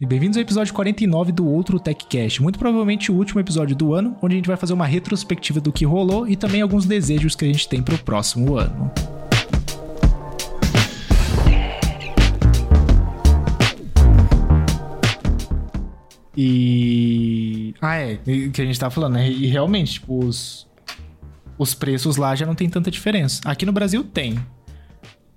E 0.00 0.04
bem-vindos 0.04 0.36
ao 0.36 0.42
episódio 0.42 0.74
49 0.74 1.30
do 1.30 1.46
Outro 1.46 1.78
TechCast, 1.78 2.42
muito 2.42 2.58
provavelmente 2.58 3.12
o 3.12 3.14
último 3.14 3.38
episódio 3.38 3.76
do 3.76 3.94
ano, 3.94 4.18
onde 4.20 4.34
a 4.34 4.38
gente 4.38 4.48
vai 4.48 4.56
fazer 4.56 4.72
uma 4.72 4.86
retrospectiva 4.86 5.60
do 5.60 5.72
que 5.72 5.84
rolou 5.84 6.26
e 6.26 6.34
também 6.34 6.60
alguns 6.60 6.84
desejos 6.84 7.36
que 7.36 7.44
a 7.44 7.46
gente 7.46 7.68
tem 7.68 7.80
para 7.80 7.94
o 7.94 7.98
próximo 7.98 8.56
ano. 8.56 8.90
E. 16.36 17.76
Ah, 17.80 17.94
é, 17.94 18.16
que 18.52 18.62
a 18.62 18.64
gente 18.64 18.80
tava 18.80 18.90
falando, 18.90 19.12
né? 19.12 19.30
E 19.30 19.46
realmente, 19.46 19.92
tipo, 19.92 20.24
os, 20.24 20.66
os 21.56 21.72
preços 21.72 22.16
lá 22.16 22.34
já 22.34 22.44
não 22.44 22.56
tem 22.56 22.68
tanta 22.68 22.90
diferença. 22.90 23.40
Aqui 23.44 23.64
no 23.64 23.70
Brasil 23.72 24.02
tem, 24.02 24.44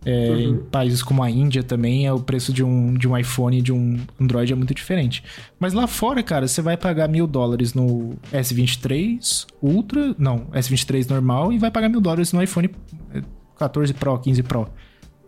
é, 0.05 0.29
uhum. 0.29 0.39
Em 0.39 0.57
países 0.57 1.03
como 1.03 1.21
a 1.21 1.29
Índia 1.29 1.63
também, 1.63 2.05
é 2.05 2.13
o 2.13 2.19
preço 2.19 2.53
de 2.53 2.63
um, 2.63 2.93
de 2.93 3.07
um 3.07 3.17
iPhone 3.17 3.57
e 3.57 3.61
de 3.61 3.73
um 3.73 3.99
Android 4.19 4.53
é 4.53 4.55
muito 4.55 4.73
diferente. 4.73 5.23
Mas 5.59 5.73
lá 5.73 5.87
fora, 5.87 6.23
cara, 6.23 6.47
você 6.47 6.61
vai 6.61 6.77
pagar 6.77 7.09
mil 7.09 7.27
dólares 7.27 7.73
no 7.73 8.15
S23 8.31 9.45
Ultra, 9.61 10.15
não, 10.17 10.45
S23 10.53 11.09
normal, 11.09 11.51
e 11.51 11.57
vai 11.57 11.71
pagar 11.71 11.89
mil 11.89 11.99
dólares 11.99 12.31
no 12.31 12.41
iPhone 12.41 12.69
14 13.57 13.93
Pro, 13.93 14.17
15 14.17 14.43
Pro. 14.43 14.69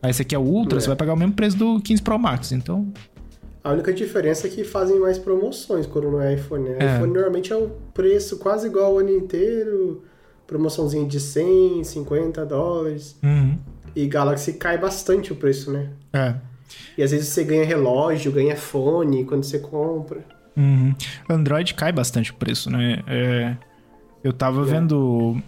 Aí 0.02 0.12
esse 0.12 0.22
aqui 0.22 0.34
é 0.34 0.40
o 0.40 0.44
Ultra, 0.44 0.78
é. 0.78 0.82
você 0.82 0.88
vai 0.88 0.96
pagar 0.96 1.14
o 1.14 1.18
mesmo 1.18 1.34
preço 1.34 1.58
do 1.58 1.82
15 1.82 2.02
Pro 2.02 2.18
Max, 2.18 2.52
então... 2.52 2.92
A 3.62 3.74
única 3.74 3.92
diferença 3.92 4.48
é 4.48 4.50
que 4.50 4.64
fazem 4.64 4.98
mais 4.98 5.18
promoções 5.18 5.86
quando 5.86 6.10
não 6.10 6.22
é 6.22 6.36
iPhone. 6.36 6.70
Né? 6.70 6.78
É. 6.80 6.96
iPhone 6.96 7.12
normalmente 7.12 7.52
é 7.52 7.58
o 7.58 7.70
preço 7.94 8.38
quase 8.38 8.68
igual 8.68 8.94
o 8.94 9.00
ano 9.00 9.10
inteiro, 9.10 10.04
promoçãozinha 10.48 11.06
de 11.06 11.20
100, 11.20 11.84
50 11.84 12.46
dólares. 12.46 13.18
Uhum. 13.22 13.58
E 13.96 14.08
Galaxy 14.08 14.54
cai 14.54 14.78
bastante 14.78 15.32
o 15.32 15.36
preço, 15.36 15.72
né? 15.72 15.90
É. 16.14 16.36
E 16.98 17.04
às 17.04 17.12
vezes 17.12 17.28
você 17.30 17.44
ganha 17.44 17.66
relógio, 17.66 18.32
ganha 18.32 18.56
fone 18.56 19.26
quando 19.26 19.44
você 19.44 19.60
compra. 19.60 20.24
Uhum. 20.56 20.94
Android 21.30 21.74
cai 21.74 21.92
bastante 21.92 22.32
o 22.32 22.36
preço, 22.36 22.70
né? 22.70 23.02
É... 23.08 23.58
Eu 24.24 24.34
tava 24.34 24.62
é. 24.62 24.66
vendo. 24.66 25.42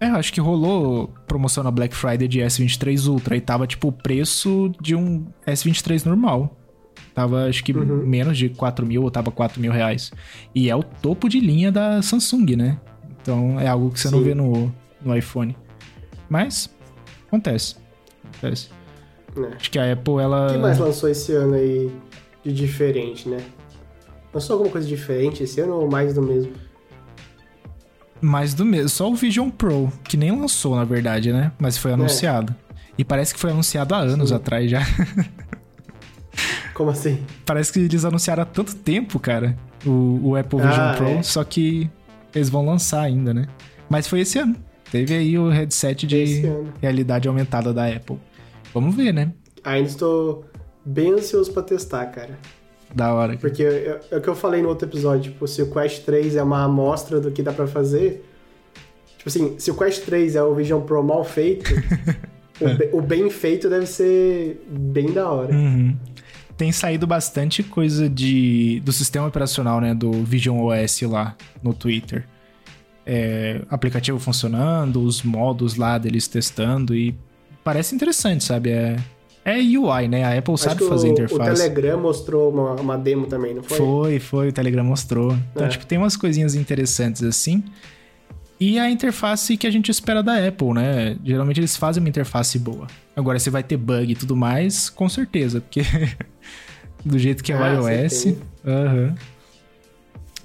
É, 0.00 0.06
acho 0.06 0.32
que 0.32 0.40
rolou 0.40 1.08
promoção 1.26 1.64
na 1.64 1.70
Black 1.70 1.94
Friday 1.94 2.28
de 2.28 2.40
S23 2.40 3.08
Ultra 3.08 3.36
e 3.36 3.40
tava 3.40 3.66
tipo 3.66 3.88
o 3.88 3.92
preço 3.92 4.70
de 4.80 4.94
um 4.94 5.26
S23 5.46 6.04
normal. 6.04 6.54
Tava 7.14 7.46
acho 7.46 7.64
que 7.64 7.72
uhum. 7.72 8.04
menos 8.04 8.36
de 8.36 8.50
4 8.50 8.84
mil 8.84 9.02
ou 9.02 9.10
tava 9.10 9.30
4 9.30 9.60
mil 9.60 9.72
reais. 9.72 10.12
E 10.54 10.68
é 10.68 10.76
o 10.76 10.82
topo 10.82 11.28
de 11.28 11.40
linha 11.40 11.72
da 11.72 12.02
Samsung, 12.02 12.56
né? 12.56 12.78
Então 13.22 13.58
é 13.58 13.68
algo 13.68 13.90
que 13.90 13.98
você 13.98 14.08
Sim. 14.08 14.16
não 14.16 14.22
vê 14.22 14.34
no, 14.34 14.74
no 15.02 15.16
iPhone. 15.16 15.56
Mas 16.28 16.68
Acontece. 17.28 17.76
Acontece. 18.24 18.68
É. 19.36 19.56
Acho 19.56 19.70
que 19.70 19.78
a 19.78 19.92
Apple, 19.92 20.14
ela. 20.14 20.48
O 20.48 20.52
que 20.52 20.58
mais 20.58 20.78
lançou 20.78 21.08
esse 21.08 21.32
ano 21.32 21.54
aí 21.54 21.90
de 22.44 22.52
diferente, 22.52 23.28
né? 23.28 23.38
Lançou 24.32 24.54
alguma 24.54 24.70
coisa 24.70 24.86
diferente 24.86 25.42
esse 25.42 25.60
ano 25.60 25.74
ou 25.74 25.90
mais 25.90 26.14
do 26.14 26.22
mesmo? 26.22 26.52
Mais 28.20 28.54
do 28.54 28.64
mesmo. 28.64 28.88
Só 28.88 29.10
o 29.10 29.14
Vision 29.14 29.50
Pro, 29.50 29.92
que 30.04 30.16
nem 30.16 30.30
lançou, 30.30 30.76
na 30.76 30.84
verdade, 30.84 31.32
né? 31.32 31.52
Mas 31.58 31.76
foi 31.76 31.90
é. 31.90 31.94
anunciado. 31.94 32.54
É. 32.70 32.76
E 32.98 33.04
parece 33.04 33.34
que 33.34 33.40
foi 33.40 33.50
anunciado 33.50 33.94
há 33.94 33.98
anos 33.98 34.30
Sim. 34.30 34.34
atrás 34.34 34.70
já. 34.70 34.82
Como 36.74 36.90
assim? 36.90 37.24
Parece 37.44 37.72
que 37.72 37.80
eles 37.80 38.04
anunciaram 38.04 38.42
há 38.42 38.46
tanto 38.46 38.74
tempo, 38.74 39.18
cara, 39.18 39.56
o, 39.84 40.20
o 40.22 40.36
Apple 40.36 40.60
Vision 40.60 40.80
ah, 40.80 40.94
Pro, 40.96 41.08
é. 41.08 41.22
só 41.22 41.42
que 41.42 41.90
eles 42.34 42.50
vão 42.50 42.64
lançar 42.64 43.00
ainda, 43.00 43.32
né? 43.32 43.46
Mas 43.88 44.06
foi 44.06 44.20
esse 44.20 44.38
ano. 44.38 44.54
Teve 44.96 45.14
aí 45.14 45.38
o 45.38 45.50
headset 45.50 46.06
de 46.06 46.42
realidade 46.80 47.28
aumentada 47.28 47.72
da 47.72 47.86
Apple. 47.86 48.16
Vamos 48.72 48.94
ver, 48.94 49.12
né? 49.12 49.32
Ainda 49.62 49.88
estou 49.88 50.44
bem 50.84 51.12
ansioso 51.12 51.52
para 51.52 51.62
testar, 51.62 52.06
cara. 52.06 52.38
Da 52.94 53.12
hora. 53.12 53.36
Porque 53.36 53.62
é, 53.62 54.00
é, 54.10 54.16
o 54.16 54.20
que 54.22 54.28
eu 54.28 54.34
falei 54.34 54.62
no 54.62 54.68
outro 54.68 54.88
episódio, 54.88 55.32
tipo, 55.32 55.46
se 55.46 55.60
o 55.60 55.70
Quest 55.70 56.04
3 56.04 56.36
é 56.36 56.42
uma 56.42 56.64
amostra 56.64 57.20
do 57.20 57.30
que 57.30 57.42
dá 57.42 57.52
para 57.52 57.66
fazer, 57.66 58.24
tipo 59.18 59.28
assim, 59.28 59.56
se 59.58 59.70
o 59.70 59.74
Quest 59.74 60.04
3 60.04 60.36
é 60.36 60.42
o 60.42 60.54
Vision 60.54 60.80
Pro 60.80 61.02
mal 61.02 61.24
feito, 61.24 61.74
o, 62.92 62.98
o, 62.98 63.02
bem 63.02 63.28
feito 63.28 63.68
deve 63.68 63.86
ser 63.86 64.64
bem 64.70 65.12
da 65.12 65.30
hora. 65.30 65.52
Uhum. 65.52 65.94
Tem 66.56 66.72
saído 66.72 67.06
bastante 67.06 67.62
coisa 67.62 68.08
de 68.08 68.80
do 68.80 68.92
sistema 68.92 69.26
operacional, 69.26 69.78
né, 69.78 69.94
do 69.94 70.10
Vision 70.24 70.58
OS 70.58 71.02
lá 71.02 71.36
no 71.62 71.74
Twitter 71.74 72.24
é, 73.06 73.62
aplicativo 73.70 74.18
funcionando, 74.18 75.00
os 75.00 75.22
modos 75.22 75.76
lá 75.76 75.96
deles 75.96 76.26
testando 76.26 76.94
e 76.94 77.14
parece 77.62 77.94
interessante, 77.94 78.42
sabe? 78.42 78.70
É, 78.70 78.96
é 79.44 79.58
UI, 79.58 80.08
né? 80.08 80.24
A 80.24 80.36
Apple 80.36 80.54
Acho 80.54 80.64
sabe 80.64 80.88
fazer 80.88 81.08
o, 81.08 81.12
interface. 81.12 81.40
O 81.40 81.54
Telegram 81.54 82.00
mostrou 82.00 82.52
uma, 82.52 82.72
uma, 82.72 82.98
demo 82.98 83.26
também, 83.26 83.54
não 83.54 83.62
foi? 83.62 83.76
Foi, 83.78 84.18
foi, 84.18 84.48
o 84.48 84.52
Telegram 84.52 84.84
mostrou. 84.84 85.36
Então, 85.52 85.66
é. 85.66 85.68
tipo, 85.68 85.86
tem 85.86 85.96
umas 85.96 86.16
coisinhas 86.16 86.56
interessantes 86.56 87.22
assim. 87.22 87.62
E 88.58 88.78
a 88.78 88.90
interface 88.90 89.56
que 89.56 89.66
a 89.66 89.70
gente 89.70 89.90
espera 89.90 90.22
da 90.22 90.44
Apple, 90.44 90.72
né? 90.72 91.16
Geralmente 91.22 91.60
eles 91.60 91.76
fazem 91.76 92.02
uma 92.02 92.08
interface 92.08 92.58
boa. 92.58 92.86
Agora, 93.14 93.38
se 93.38 93.50
vai 93.50 93.62
ter 93.62 93.76
bug 93.76 94.10
e 94.10 94.16
tudo 94.16 94.34
mais, 94.34 94.90
com 94.90 95.08
certeza, 95.08 95.60
porque 95.60 95.82
do 97.04 97.18
jeito 97.18 97.44
que 97.44 97.52
é 97.52 97.56
o 97.56 97.62
ah, 97.62 97.92
iOS. 97.92 98.34
Aham. 98.66 99.14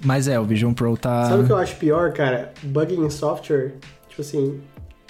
Mas 0.04 0.26
é, 0.26 0.38
o 0.38 0.44
Vision 0.44 0.72
Pro 0.72 0.96
tá. 0.96 1.26
Sabe 1.26 1.44
o 1.44 1.46
que 1.46 1.52
eu 1.52 1.56
acho 1.56 1.76
pior, 1.76 2.12
cara? 2.12 2.52
Bug 2.62 2.94
em 2.94 3.08
software, 3.08 3.74
tipo 4.08 4.20
assim, 4.20 4.60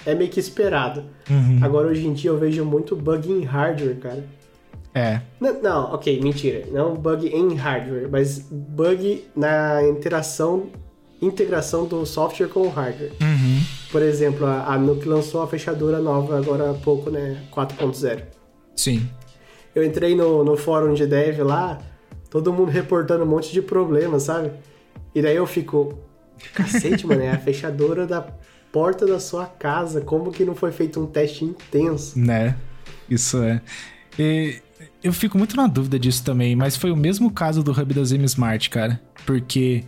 é 0.05 0.13
meio 0.13 0.29
que 0.29 0.39
esperado. 0.39 1.03
Uhum. 1.29 1.59
Agora, 1.61 1.87
hoje 1.87 2.05
em 2.05 2.13
dia, 2.13 2.29
eu 2.29 2.37
vejo 2.37 2.63
muito 2.63 2.95
bug 2.95 3.31
em 3.31 3.43
hardware, 3.43 3.97
cara. 3.97 4.23
É. 4.93 5.21
Não, 5.39 5.61
não, 5.61 5.93
ok, 5.93 6.21
mentira. 6.21 6.65
Não 6.71 6.93
bug 6.93 7.27
em 7.27 7.55
hardware, 7.55 8.07
mas 8.09 8.39
bug 8.39 9.25
na 9.35 9.81
interação, 9.87 10.67
integração 11.21 11.85
do 11.85 12.05
software 12.05 12.47
com 12.47 12.61
o 12.61 12.69
hardware. 12.69 13.11
Uhum. 13.19 13.61
Por 13.91 14.01
exemplo, 14.01 14.45
a, 14.45 14.73
a 14.73 14.77
Nuke 14.77 15.07
lançou 15.07 15.41
a 15.41 15.47
fechadura 15.47 15.99
nova 15.99 16.37
agora 16.37 16.69
há 16.69 16.73
pouco, 16.73 17.09
né? 17.09 17.41
4.0. 17.51 18.23
Sim. 18.75 19.07
Eu 19.73 19.83
entrei 19.83 20.15
no, 20.15 20.43
no 20.43 20.55
fórum 20.55 20.93
de 20.93 21.07
dev 21.07 21.39
lá, 21.39 21.79
todo 22.29 22.53
mundo 22.53 22.69
reportando 22.69 23.23
um 23.23 23.27
monte 23.27 23.51
de 23.51 23.61
problemas, 23.61 24.23
sabe? 24.23 24.51
E 25.13 25.21
daí 25.21 25.35
eu 25.35 25.45
fico, 25.45 25.99
cacete, 26.53 27.05
mano, 27.05 27.21
é 27.21 27.31
a 27.31 27.37
fechadura 27.37 28.07
da 28.07 28.21
porta 28.71 29.05
da 29.05 29.19
sua 29.19 29.45
casa. 29.45 30.01
Como 30.01 30.31
que 30.31 30.43
não 30.43 30.55
foi 30.55 30.71
feito 30.71 30.99
um 30.99 31.05
teste 31.05 31.45
intenso? 31.45 32.17
Né? 32.17 32.55
Isso 33.09 33.41
é. 33.43 33.61
E 34.17 34.61
eu 35.03 35.13
fico 35.13 35.37
muito 35.37 35.55
na 35.55 35.67
dúvida 35.67 35.99
disso 35.99 36.23
também, 36.23 36.55
mas 36.55 36.75
foi 36.75 36.91
o 36.91 36.95
mesmo 36.95 37.31
caso 37.31 37.63
do 37.63 37.71
hub 37.71 37.93
da 37.93 38.03
Zim 38.03 38.23
Smart, 38.23 38.69
cara. 38.69 38.99
Porque 39.25 39.83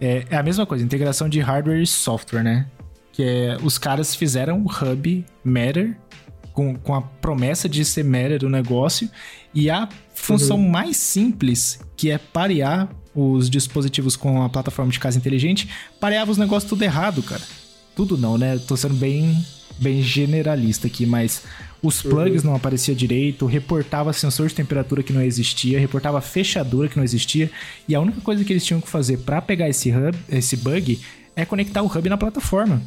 é, 0.00 0.24
é, 0.30 0.36
a 0.36 0.42
mesma 0.42 0.64
coisa, 0.64 0.84
integração 0.84 1.28
de 1.28 1.40
hardware 1.40 1.82
e 1.82 1.86
software, 1.86 2.42
né? 2.42 2.66
Que 3.12 3.22
é, 3.22 3.56
os 3.62 3.78
caras 3.78 4.14
fizeram 4.14 4.64
o 4.64 4.66
hub 4.66 5.24
Matter 5.44 5.96
com, 6.52 6.74
com 6.76 6.94
a 6.94 7.02
promessa 7.02 7.68
de 7.68 7.84
ser 7.84 8.04
Matter 8.04 8.38
do 8.38 8.48
negócio 8.48 9.10
e 9.54 9.68
a 9.68 9.88
função 10.14 10.56
uhum. 10.56 10.68
mais 10.68 10.96
simples, 10.96 11.80
que 11.96 12.10
é 12.10 12.18
parear 12.18 12.88
os 13.18 13.50
dispositivos 13.50 14.14
com 14.14 14.42
a 14.42 14.48
plataforma 14.48 14.92
de 14.92 15.00
casa 15.00 15.18
inteligente, 15.18 15.68
pareava 15.98 16.30
os 16.30 16.38
negócios 16.38 16.68
tudo 16.68 16.82
errado, 16.82 17.22
cara. 17.22 17.42
Tudo 17.96 18.16
não, 18.16 18.38
né? 18.38 18.58
Tô 18.58 18.76
sendo 18.76 18.94
bem, 18.94 19.44
bem 19.78 20.00
generalista 20.00 20.86
aqui, 20.86 21.04
mas 21.04 21.42
os 21.82 22.04
uhum. 22.04 22.10
plugs 22.10 22.44
não 22.44 22.54
aparecia 22.54 22.94
direito, 22.94 23.44
reportava 23.46 24.12
sensor 24.12 24.46
de 24.46 24.54
temperatura 24.54 25.02
que 25.02 25.12
não 25.12 25.22
existia, 25.22 25.80
reportava 25.80 26.20
fechadura 26.20 26.88
que 26.88 26.96
não 26.96 27.04
existia, 27.04 27.50
e 27.88 27.94
a 27.94 28.00
única 28.00 28.20
coisa 28.20 28.44
que 28.44 28.52
eles 28.52 28.64
tinham 28.64 28.80
que 28.80 28.88
fazer 28.88 29.18
para 29.18 29.42
pegar 29.42 29.68
esse 29.68 29.90
hub, 29.90 30.16
esse 30.28 30.56
bug, 30.56 31.00
é 31.34 31.44
conectar 31.44 31.82
o 31.82 31.86
hub 31.86 32.08
na 32.08 32.16
plataforma 32.16 32.80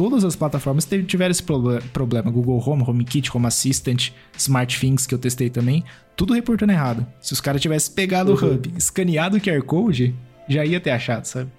todas 0.00 0.24
as 0.24 0.34
plataformas 0.34 0.88
tiveram 1.06 1.30
esse 1.30 1.42
problema. 1.42 2.30
Google 2.30 2.58
Home, 2.66 2.82
HomeKit, 2.82 3.30
Home 3.36 3.44
Assistant, 3.44 4.12
SmartThings, 4.34 5.06
que 5.06 5.14
eu 5.14 5.18
testei 5.18 5.50
também, 5.50 5.84
tudo 6.16 6.32
reportando 6.32 6.72
errado. 6.72 7.06
Se 7.20 7.34
os 7.34 7.40
caras 7.42 7.60
tivessem 7.60 7.94
pegado 7.94 8.32
uhum. 8.32 8.48
o 8.48 8.54
hub, 8.54 8.72
escaneado 8.78 9.36
o 9.36 9.40
QR 9.42 9.62
Code, 9.62 10.14
já 10.48 10.64
ia 10.64 10.80
ter 10.80 10.92
achado, 10.92 11.26
sabe? 11.26 11.50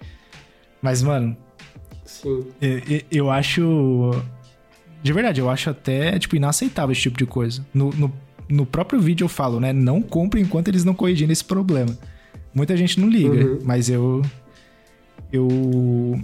Mas, 0.82 1.04
mano. 1.04 1.38
Sim. 2.04 2.44
Eu, 2.60 3.02
eu 3.12 3.30
acho. 3.30 4.10
De 5.04 5.14
verdade, 5.14 5.40
eu 5.40 5.48
acho 5.48 5.70
até, 5.70 6.18
tipo, 6.18 6.36
inaceitável 6.36 6.94
esse 6.94 7.02
tipo 7.02 7.20
de 7.20 7.28
coisa. 7.28 7.64
No, 7.72 7.92
no, 7.92 8.12
no 8.50 8.66
próprio 8.66 9.00
vídeo 9.00 9.26
eu 9.26 9.30
falo, 9.30 9.60
né? 9.60 9.72
Não 9.72 10.02
compre 10.02 10.42
enquanto 10.42 10.68
eles 10.68 10.84
não 10.84 10.96
corrigirem 10.96 11.32
esse 11.32 11.46
problema. 11.46 11.96
Muita 12.52 12.76
gente 12.76 13.00
não 13.00 13.08
liga, 13.08 13.46
uhum. 13.46 13.60
mas 13.64 13.88
eu, 13.88 14.24
eu, 15.32 15.48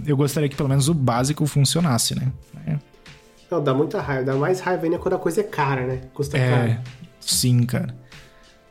eu 0.06 0.16
gostaria 0.16 0.48
que 0.48 0.56
pelo 0.56 0.68
menos 0.68 0.88
o 0.88 0.94
básico 0.94 1.46
funcionasse, 1.46 2.14
né? 2.14 2.30
É. 2.66 2.78
Não, 3.50 3.62
dá 3.62 3.72
muita 3.72 4.00
raiva. 4.00 4.24
Dá 4.24 4.34
mais 4.34 4.60
raiva 4.60 4.84
ainda 4.84 4.98
quando 4.98 5.14
a 5.14 5.18
coisa 5.18 5.40
é 5.40 5.44
cara, 5.44 5.86
né? 5.86 6.02
Custa 6.12 6.36
é, 6.36 6.50
caro. 6.50 6.80
Sim, 7.20 7.62
cara. 7.64 7.94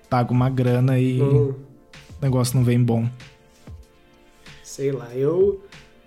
Paga 0.09 0.31
uma 0.31 0.49
grana 0.49 0.99
e 0.99 1.21
hum. 1.21 1.49
o 1.49 1.55
negócio 2.21 2.55
não 2.55 2.63
vem 2.63 2.81
bom. 2.81 3.07
Sei 4.63 4.91
lá, 4.91 5.09
eu. 5.15 5.63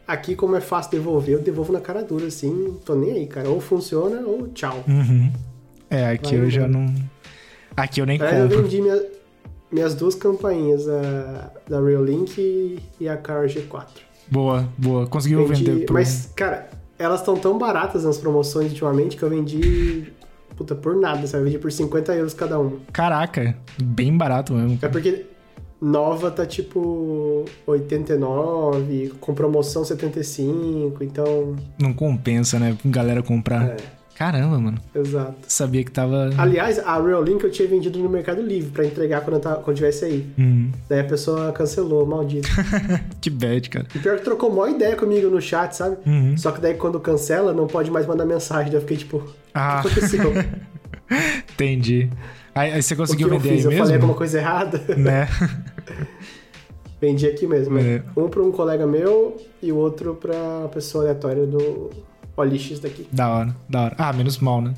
Aqui, 0.07 0.35
como 0.35 0.57
é 0.57 0.61
fácil 0.61 0.93
devolver, 0.93 1.35
eu 1.37 1.43
devolvo 1.43 1.73
na 1.73 1.81
cara 1.81 2.03
dura, 2.03 2.27
assim. 2.27 2.77
Tô 2.85 2.95
nem 2.95 3.13
aí, 3.13 3.27
cara. 3.27 3.49
Ou 3.49 3.61
funciona 3.61 4.21
ou 4.21 4.49
tchau. 4.49 4.85
Uhum. 4.87 5.33
É, 5.89 6.09
aqui 6.11 6.37
Vai 6.37 6.47
eu 6.47 6.51
já 6.51 6.69
não. 6.69 6.93
Aqui 7.77 8.01
eu 8.01 8.07
nem 8.07 8.19
compro. 8.19 8.37
Eu 8.37 8.49
vendi 8.49 8.81
minha 8.81 9.01
minhas 9.71 9.95
duas 9.95 10.15
campainhas, 10.15 10.89
a 10.89 11.53
da 11.69 11.81
Reolink 11.81 12.41
e, 12.41 12.79
e 12.99 13.09
a 13.09 13.17
Car 13.17 13.47
G4. 13.47 14.10
Boa, 14.31 14.69
boa. 14.79 15.07
Conseguiu 15.07 15.47
Vendi- 15.47 15.65
vender 15.65 15.87
por... 15.87 15.95
Mas, 15.95 16.31
cara, 16.37 16.71
elas 16.99 17.21
estão 17.21 17.37
tão 17.37 17.59
baratas 17.59 18.05
nas 18.05 18.19
promoções 18.19 18.69
ultimamente 18.71 19.17
que 19.17 19.23
eu 19.23 19.31
vendi. 19.31 20.13
Puta, 20.57 20.75
por 20.75 20.95
nada, 20.95 21.27
sabe? 21.27 21.43
Eu 21.43 21.45
vendi 21.47 21.59
por 21.59 21.73
50 21.73 22.15
euros 22.15 22.35
cada 22.35 22.59
uma. 22.59 22.77
Caraca, 22.93 23.57
bem 23.83 24.17
barato 24.17 24.53
mesmo. 24.53 24.79
É 24.83 24.89
porque 24.89 25.25
nova 25.81 26.31
tá 26.31 26.45
tipo 26.45 27.45
89, 27.67 29.13
com 29.21 29.33
promoção 29.35 29.85
75, 29.85 31.03
então. 31.03 31.57
Não 31.81 31.93
compensa, 31.93 32.59
né? 32.59 32.77
Galera 32.85 33.23
comprar. 33.23 33.71
É, 33.71 33.77
Caramba, 34.21 34.59
mano. 34.59 34.79
exato. 34.95 35.35
Sabia 35.49 35.83
que 35.83 35.91
tava... 35.91 36.29
Aliás, 36.37 36.79
a 36.79 37.01
Reolink 37.01 37.43
eu 37.43 37.51
tinha 37.51 37.67
vendido 37.67 37.99
no 37.99 38.07
Mercado 38.07 38.43
Livre 38.43 38.71
pra 38.71 38.85
entregar 38.85 39.23
quando 39.23 39.41
tava, 39.41 39.63
quando 39.63 39.77
tivesse 39.79 40.05
aí. 40.05 40.27
Hum, 40.39 40.71
Daí 40.91 41.01
a 41.01 41.05
pessoa 41.05 41.51
cancelou, 41.53 42.05
maldito. 42.05 42.47
que 43.19 43.31
bad, 43.31 43.71
cara. 43.71 43.87
E 43.95 43.99
pior 43.99 44.19
que 44.19 44.25
trocou 44.25 44.51
maior 44.51 44.69
ideia 44.69 44.95
comigo 44.95 45.31
no 45.31 45.41
chat, 45.41 45.73
sabe? 45.75 45.97
Uhum. 46.05 46.37
Só 46.37 46.53
que 46.53 46.61
daí 46.61 46.75
quando 46.75 47.01
cancela, 47.01 47.55
não 47.55 47.67
pode 47.67 47.91
mais 47.91 48.07
mandar 48.07 48.27
mensagem. 48.27 48.67
Daí 48.71 48.77
eu 48.77 48.83
fiquei 48.83 48.99
tipo, 48.99 49.17
o 49.17 49.21
que 49.23 49.33
Ah, 49.55 49.81
aconteceu? 49.81 50.21
entendi. 51.55 52.11
Aí, 52.55 52.73
aí 52.73 52.83
você 52.83 52.93
o 52.93 52.97
que 52.99 53.03
conseguiu 53.03 53.29
eu 53.29 53.39
vender 53.39 53.55
fiz? 53.57 53.65
Eu 53.65 53.71
falei 53.71 53.81
alguma 53.95 53.99
mesmo? 54.01 54.15
coisa 54.17 54.37
errada? 54.39 54.83
Né? 54.99 55.29
Vendi 57.01 57.27
aqui 57.27 57.47
mesmo. 57.47 57.79
É. 57.79 58.03
Um 58.15 58.29
pra 58.29 58.43
um 58.43 58.53
colega 58.53 58.87
meu 58.87 59.37
e 59.63 59.73
o 59.73 59.77
outro 59.77 60.15
pra 60.15 60.69
pessoa 60.71 61.05
aleatória 61.05 61.47
do 61.47 61.89
OLX 62.41 62.79
daqui. 62.81 63.07
Da 63.13 63.29
hora, 63.29 63.57
da 63.69 63.83
hora. 63.83 63.95
Ah, 63.99 64.13
menos 64.13 64.39
mal, 64.39 64.61
né? 64.61 64.75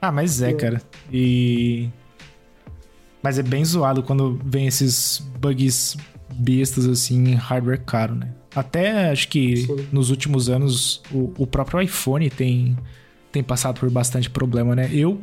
Ah, 0.00 0.12
mas 0.12 0.40
é, 0.42 0.52
cara. 0.52 0.80
E. 1.12 1.88
Mas 3.22 3.38
é 3.38 3.42
bem 3.42 3.64
zoado 3.64 4.02
quando 4.02 4.40
vem 4.44 4.66
esses 4.66 5.18
bugs 5.40 5.96
bestas 6.32 6.86
assim 6.86 7.30
em 7.30 7.34
hardware 7.34 7.82
caro, 7.84 8.14
né? 8.14 8.32
Até 8.54 9.10
acho 9.10 9.28
que 9.28 9.56
Sim. 9.58 9.86
nos 9.92 10.10
últimos 10.10 10.48
anos 10.48 11.02
o, 11.12 11.32
o 11.38 11.46
próprio 11.46 11.80
iPhone 11.82 12.30
tem, 12.30 12.76
tem 13.32 13.42
passado 13.42 13.80
por 13.80 13.90
bastante 13.90 14.30
problema, 14.30 14.74
né? 14.76 14.88
Eu 14.92 15.20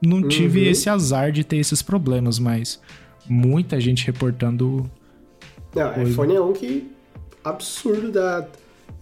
não 0.00 0.26
tive 0.26 0.64
Uhum. 0.64 0.70
esse 0.70 0.88
azar 0.88 1.30
de 1.32 1.44
ter 1.44 1.56
esses 1.58 1.82
problemas, 1.82 2.38
mas 2.38 2.80
muita 3.28 3.78
gente 3.80 4.06
reportando. 4.06 4.90
Não, 5.74 5.92
Coisa. 5.92 6.10
iPhone 6.10 6.34
é 6.34 6.40
um 6.40 6.52
que 6.52 6.90
absurdo 7.44 8.10
dá 8.10 8.46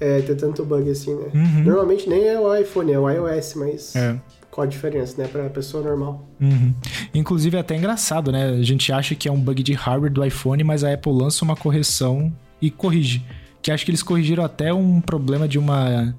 é, 0.02 0.20
ter 0.20 0.34
tanto 0.34 0.64
bug 0.64 0.90
assim, 0.90 1.14
né? 1.14 1.26
Uhum. 1.32 1.62
Normalmente 1.64 2.08
nem 2.08 2.26
é 2.26 2.38
o 2.38 2.52
iPhone, 2.54 2.90
é 2.92 2.98
o 2.98 3.08
iOS, 3.08 3.54
mas 3.54 3.94
É. 3.94 4.18
qual 4.50 4.66
a 4.66 4.68
diferença, 4.68 5.20
né? 5.22 5.28
Pra 5.28 5.48
pessoa 5.48 5.82
normal. 5.84 6.28
Uhum. 6.40 6.74
Inclusive 7.14 7.56
é 7.56 7.60
até 7.60 7.76
engraçado, 7.76 8.32
né? 8.32 8.50
A 8.50 8.62
gente 8.62 8.92
acha 8.92 9.14
que 9.14 9.28
é 9.28 9.32
um 9.32 9.40
bug 9.40 9.62
de 9.62 9.72
hardware 9.74 10.12
do 10.12 10.24
iPhone, 10.24 10.64
mas 10.64 10.82
a 10.82 10.92
Apple 10.92 11.12
lança 11.12 11.44
uma 11.44 11.54
correção 11.54 12.32
e 12.60 12.68
corrige. 12.70 13.24
Que 13.62 13.70
acho 13.70 13.84
que 13.84 13.92
eles 13.92 14.02
corrigiram 14.02 14.42
até 14.44 14.74
um 14.74 15.00
problema 15.00 15.46
de 15.46 15.58
uma 15.58 16.14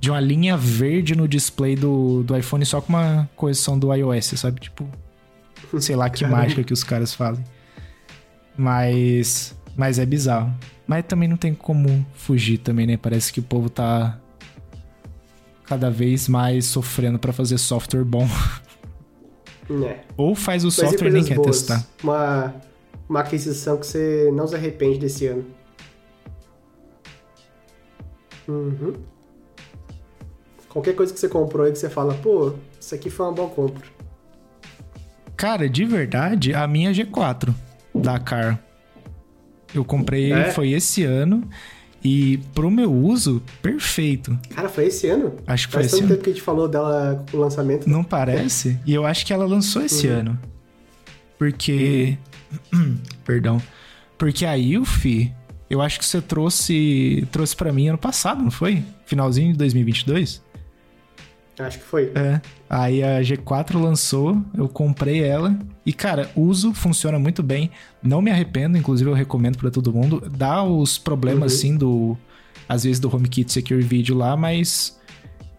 de 0.00 0.10
uma 0.10 0.20
linha 0.20 0.54
verde 0.56 1.14
no 1.16 1.26
display 1.26 1.74
do, 1.76 2.22
do 2.24 2.36
iPhone 2.36 2.62
só 2.66 2.78
com 2.80 2.90
uma 2.92 3.28
correção 3.36 3.78
do 3.78 3.92
iOS, 3.94 4.26
sabe? 4.36 4.60
Tipo, 4.60 4.86
sei 5.78 5.96
lá 5.96 6.08
que 6.10 6.24
mágica 6.28 6.62
que 6.62 6.72
os 6.74 6.84
caras 6.84 7.12
fazem. 7.14 7.44
Mas 8.56 9.54
mas 9.76 9.98
é 9.98 10.06
bizarro. 10.06 10.52
Mas 10.86 11.04
também 11.06 11.28
não 11.28 11.36
tem 11.36 11.54
como 11.54 12.04
fugir 12.14 12.58
também, 12.58 12.86
né? 12.86 12.96
Parece 12.96 13.32
que 13.32 13.40
o 13.40 13.42
povo 13.42 13.70
tá 13.70 14.18
cada 15.64 15.90
vez 15.90 16.28
mais 16.28 16.66
sofrendo 16.66 17.18
pra 17.18 17.32
fazer 17.32 17.58
software 17.58 18.04
bom. 18.04 18.28
Né? 19.68 20.00
Ou 20.16 20.34
faz 20.34 20.62
o 20.62 20.66
Mas 20.66 20.74
software 20.74 21.08
e 21.08 21.12
nem 21.12 21.24
quer 21.24 21.36
boas? 21.36 21.62
testar. 21.62 21.86
Uma, 22.02 22.54
uma 23.08 23.20
aquisição 23.20 23.78
que 23.78 23.86
você 23.86 24.30
não 24.34 24.46
se 24.46 24.54
arrepende 24.54 24.98
desse 24.98 25.26
ano. 25.26 25.44
Uhum. 28.46 28.92
Qualquer 30.68 30.94
coisa 30.94 31.14
que 31.14 31.20
você 31.20 31.28
comprou 31.28 31.64
aí 31.64 31.72
que 31.72 31.78
você 31.78 31.88
fala, 31.88 32.14
pô, 32.14 32.52
isso 32.78 32.94
aqui 32.94 33.08
foi 33.08 33.26
uma 33.26 33.32
boa 33.32 33.48
compra. 33.48 33.86
Cara, 35.36 35.68
de 35.68 35.84
verdade, 35.84 36.52
a 36.52 36.66
minha 36.66 36.92
G4 36.92 37.54
da 37.94 38.18
Car. 38.18 38.62
Eu 39.74 39.84
comprei, 39.84 40.32
É? 40.32 40.50
foi 40.52 40.70
esse 40.70 41.02
ano. 41.04 41.42
E 42.06 42.38
pro 42.54 42.70
meu 42.70 42.92
uso, 42.92 43.42
perfeito. 43.62 44.38
Cara, 44.54 44.68
foi 44.68 44.86
esse 44.88 45.08
ano? 45.08 45.32
Acho 45.46 45.66
que 45.68 45.72
foi 45.72 45.82
Faz 45.82 45.86
esse 45.92 46.02
tanto 46.02 46.04
ano. 46.04 46.14
tempo 46.14 46.24
que 46.24 46.30
a 46.30 46.32
gente 46.34 46.42
falou 46.42 46.68
dela 46.68 47.24
com 47.30 47.38
o 47.38 47.40
lançamento. 47.40 47.88
Não 47.88 48.04
parece? 48.04 48.78
E 48.84 48.92
eu 48.92 49.06
acho 49.06 49.24
que 49.24 49.32
ela 49.32 49.46
lançou 49.46 49.82
esse 49.82 50.06
Uhum. 50.06 50.18
ano. 50.18 50.38
Porque. 51.38 52.18
Perdão. 53.24 53.60
Porque 54.18 54.44
a 54.44 54.56
Ilfi, 54.56 55.32
eu 55.68 55.80
acho 55.80 55.98
que 55.98 56.04
você 56.04 56.20
trouxe 56.20 57.26
trouxe 57.32 57.56
para 57.56 57.72
mim 57.72 57.88
ano 57.88 57.98
passado, 57.98 58.42
não 58.42 58.50
foi? 58.50 58.82
Finalzinho 59.06 59.52
de 59.52 59.58
2022? 59.58 60.42
Acho 61.58 61.78
que 61.78 61.84
foi. 61.84 62.10
É. 62.14 62.40
Aí 62.68 63.02
a 63.02 63.20
G4 63.22 63.80
lançou, 63.80 64.42
eu 64.56 64.68
comprei 64.68 65.22
ela. 65.22 65.56
E, 65.86 65.92
cara, 65.92 66.28
uso, 66.34 66.74
funciona 66.74 67.18
muito 67.18 67.42
bem. 67.42 67.70
Não 68.02 68.20
me 68.20 68.30
arrependo, 68.30 68.76
inclusive 68.76 69.08
eu 69.08 69.14
recomendo 69.14 69.56
pra 69.58 69.70
todo 69.70 69.92
mundo. 69.92 70.22
Dá 70.36 70.62
os 70.64 70.98
problemas, 70.98 71.52
Uhum. 71.52 71.58
assim, 71.58 71.76
do. 71.76 72.18
Às 72.68 72.82
vezes 72.84 72.98
do 72.98 73.14
HomeKit 73.14 73.52
Secure 73.52 73.82
Video 73.82 74.16
lá, 74.16 74.36
mas. 74.36 74.98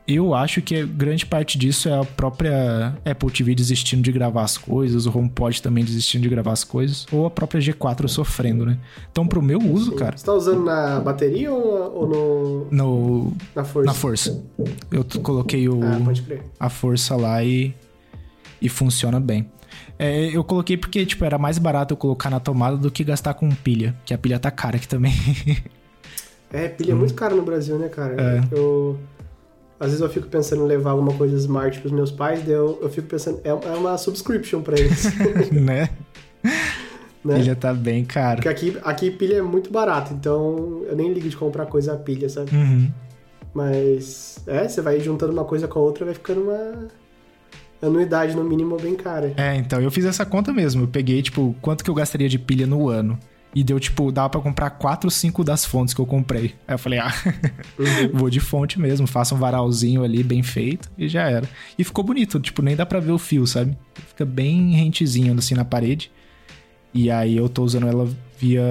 Eu 0.08 0.36
acho 0.36 0.62
que 0.62 0.86
grande 0.86 1.26
parte 1.26 1.58
disso 1.58 1.90
é 1.90 2.00
a 2.00 2.04
própria 2.04 2.96
Apple 3.04 3.32
TV 3.32 3.56
desistindo 3.56 4.04
de 4.04 4.12
gravar 4.12 4.44
as 4.44 4.56
coisas, 4.56 5.08
o 5.08 5.18
HomePod 5.18 5.60
também 5.64 5.84
desistindo 5.84 6.22
de 6.22 6.30
gravar 6.30 6.52
as 6.52 6.64
coisas, 6.64 7.08
ou 7.12 7.26
a 7.26 7.32
própria 7.32 7.60
G4 7.60 8.08
sofrendo, 8.08 8.68
né? 8.68 8.78
Então, 9.12 9.26
pro 9.26 9.42
meu 9.42 9.58
uso, 9.60 9.94
cara, 9.94 10.16
Você 10.16 10.24
tá 10.26 10.34
usando 10.34 10.64
na 10.64 11.00
bateria 11.00 11.52
ou, 11.52 12.08
no, 12.08 12.68
no, 12.70 13.34
na 13.56 13.64
força? 13.64 13.86
na 13.88 13.94
força. 13.96 14.44
Eu 14.92 15.04
coloquei 15.24 15.68
o, 15.68 15.80
Ah, 15.84 16.00
pode 16.06 16.22
crer. 16.22 16.44
a 16.60 16.70
força 16.70 17.16
lá 17.16 17.44
e, 17.44 17.74
e 18.62 18.70
funciona 18.70 19.20
bem. 19.20 19.50
É, 19.98 20.28
eu 20.28 20.44
coloquei 20.44 20.78
porque, 20.78 21.04
tipo, 21.04 21.26
era 21.26 21.40
mais 21.40 21.58
barato 21.58 21.94
eu 21.94 21.98
colocar 21.98 22.30
na 22.30 22.40
tomada 22.40 22.78
do 22.78 22.92
que 22.92 23.04
gastar 23.04 23.34
com 23.34 23.50
pilha, 23.50 23.96
que 24.06 24.14
a 24.14 24.18
pilha 24.20 24.38
tá 24.38 24.52
cara 24.52 24.76
aqui 24.78 24.88
também. 24.88 25.14
É, 26.54 26.70
pilha 26.70 26.92
é 26.92 26.96
muito 26.96 27.14
caro 27.16 27.36
no 27.36 27.42
Brasil, 27.42 27.78
né, 27.78 27.90
cara? 27.90 28.16
É. 28.22 28.44
Eu. 28.56 28.98
Às 29.86 29.92
vezes 29.92 30.02
eu 30.02 30.10
fico 30.10 30.28
pensando 30.28 30.64
em 30.64 30.68
levar 30.68 30.92
alguma 30.92 31.14
coisa 31.14 31.36
smart 31.38 31.80
pros 31.80 31.92
meus 31.92 32.12
pais, 32.12 32.42
daí 32.42 32.54
eu, 32.54 32.80
eu 32.82 32.90
fico 32.90 33.08
pensando, 33.08 33.40
é, 33.44 33.50
é 33.50 33.54
uma 33.54 33.96
subscription 33.98 34.62
pra 34.62 34.80
eles. 34.80 35.06
né? 35.54 35.90
né? 37.24 37.36
Pilha 37.36 37.56
tá 37.56 37.72
bem 37.72 38.04
cara. 38.04 38.38
Porque 38.38 38.50
aqui, 38.50 38.78
aqui 38.84 39.12
pilha 39.12 39.36
é 39.36 39.42
muito 39.44 39.72
barato, 39.72 40.12
então 40.12 40.84
eu 40.90 40.96
nem 40.96 41.14
ligo 41.14 41.30
de 41.30 41.38
comprar 41.38 41.68
coisa 41.68 41.94
a 41.94 41.98
pilha, 41.98 42.28
sabe? 42.28 42.56
Uhum. 42.56 42.92
Mas 43.54 44.40
é, 44.48 44.68
você 44.68 44.82
vai 44.82 45.00
juntando 45.00 45.32
uma 45.32 45.46
coisa 45.46 45.68
com 45.68 45.78
a 45.78 45.82
outra, 45.84 46.04
vai 46.04 46.16
ficando 46.16 46.42
uma 46.42 46.88
anuidade 47.80 48.36
no 48.36 48.44
mínimo 48.44 48.78
bem 48.78 48.96
cara. 48.96 49.34
É, 49.38 49.56
então, 49.56 49.80
eu 49.80 49.92
fiz 49.92 50.04
essa 50.04 50.26
conta 50.26 50.52
mesmo. 50.52 50.84
Eu 50.84 50.88
peguei, 50.88 51.22
tipo, 51.22 51.56
quanto 51.62 51.84
que 51.84 51.90
eu 51.90 51.94
gastaria 51.94 52.28
de 52.28 52.40
pilha 52.40 52.66
no 52.66 52.90
ano. 52.90 53.20
E 53.56 53.64
deu, 53.64 53.80
tipo, 53.80 54.12
dava 54.12 54.30
pra 54.30 54.42
comprar 54.42 54.70
4 54.72 55.08
ou 55.08 55.12
5 55.12 55.42
das 55.42 55.64
fontes 55.64 55.94
que 55.94 56.02
eu 56.02 56.06
comprei. 56.06 56.54
Aí 56.68 56.74
eu 56.76 56.78
falei, 56.78 57.00
ah, 57.00 57.14
vou 58.14 58.30
de 58.30 58.42
fonte 58.42 58.78
mesmo, 58.80 59.08
faça 59.08 59.34
um 59.34 59.38
varalzinho 59.38 60.04
ali 60.04 60.22
bem 60.24 60.44
feito 60.44 60.92
e 60.98 61.08
já 61.08 61.30
era. 61.30 61.48
E 61.80 61.84
ficou 61.86 62.04
bonito, 62.04 62.38
tipo, 62.38 62.62
nem 62.62 62.76
dá 62.76 62.86
pra 62.86 63.00
ver 63.00 63.14
o 63.14 63.18
fio, 63.18 63.48
sabe? 63.48 63.78
Fica 64.10 64.26
bem 64.26 64.74
rentezinho 64.74 65.34
assim 65.38 65.56
na 65.56 65.64
parede. 65.64 66.12
E 66.94 67.10
aí 67.10 67.38
eu 67.38 67.48
tô 67.48 67.64
usando 67.64 67.88
ela 67.88 68.10
via 68.38 68.64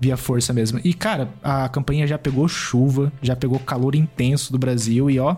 via 0.00 0.16
força 0.16 0.52
mesmo. 0.52 0.80
E 0.84 0.92
cara, 0.94 1.28
a 1.42 1.68
campanha 1.68 2.06
já 2.06 2.18
pegou 2.18 2.46
chuva, 2.48 3.12
já 3.22 3.36
pegou 3.36 3.58
calor 3.58 3.94
intenso 3.94 4.50
do 4.52 4.58
Brasil 4.58 5.08
e 5.10 5.18
ó, 5.18 5.36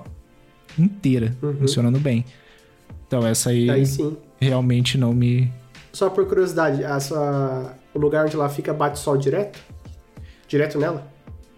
inteira, 0.78 1.36
Uhum. 1.42 1.56
funcionando 1.58 1.98
bem. 2.00 2.24
Então 3.06 3.26
essa 3.26 3.50
aí, 3.50 3.68
Aí 3.70 3.86
sim. 3.86 4.16
realmente 4.40 4.96
não 4.96 5.12
me 5.12 5.50
Só 5.94 6.10
por 6.10 6.26
curiosidade, 6.26 6.84
a 6.84 7.00
sua, 7.00 7.74
o 7.94 7.98
lugar 7.98 8.26
onde 8.26 8.34
ela 8.34 8.50
fica 8.50 8.74
bate 8.74 8.98
sol 8.98 9.16
direto? 9.16 9.58
Direto 10.46 10.78
nela? 10.78 11.14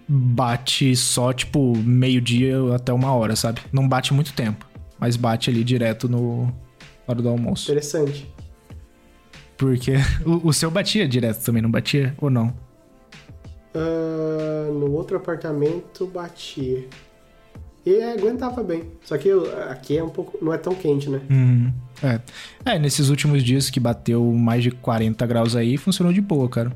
bate 0.09 0.95
só 0.95 1.33
tipo 1.33 1.77
meio-dia 1.79 2.57
até 2.75 2.93
uma 2.93 3.13
hora, 3.13 3.35
sabe? 3.35 3.61
Não 3.73 3.89
bate 3.89 4.15
muito 4.15 4.33
tempo, 4.33 4.67
mas 4.99 5.17
bate 5.17 5.51
ali 5.51 5.65
direto 5.65 6.09
no 6.09 6.53
hora 7.07 7.21
do 7.21 7.29
almoço. 7.29 7.71
Interessante. 7.71 8.33
Porque 9.57 9.95
o, 10.25 10.49
o 10.49 10.53
seu 10.53 10.71
batia 10.71 11.09
direto 11.09 11.45
também, 11.45 11.63
não 11.63 11.71
batia 11.71 12.15
ou 12.19 12.31
não? 12.31 12.55
Ah, 13.75 14.71
no 14.71 14.93
outro 14.93 15.17
apartamento 15.17 16.07
batia. 16.07 16.87
E 17.85 18.03
aguentava 18.03 18.63
bem. 18.63 18.85
Só 19.03 19.17
que 19.17 19.31
aqui 19.71 19.97
é 19.97 20.03
um 20.03 20.09
pouco. 20.09 20.37
não 20.43 20.53
é 20.53 20.59
tão 20.59 20.75
quente, 20.75 21.09
né? 21.09 21.21
Uhum. 21.31 21.73
É. 22.03 22.21
é, 22.65 22.79
nesses 22.79 23.09
últimos 23.09 23.43
dias 23.43 23.71
que 23.71 23.81
bateu 23.81 24.23
mais 24.33 24.63
de 24.63 24.71
40 24.71 25.27
graus 25.27 25.57
aí, 25.57 25.77
funcionou 25.77 26.13
de 26.13 26.21
boa, 26.21 26.49
cara. 26.49 26.73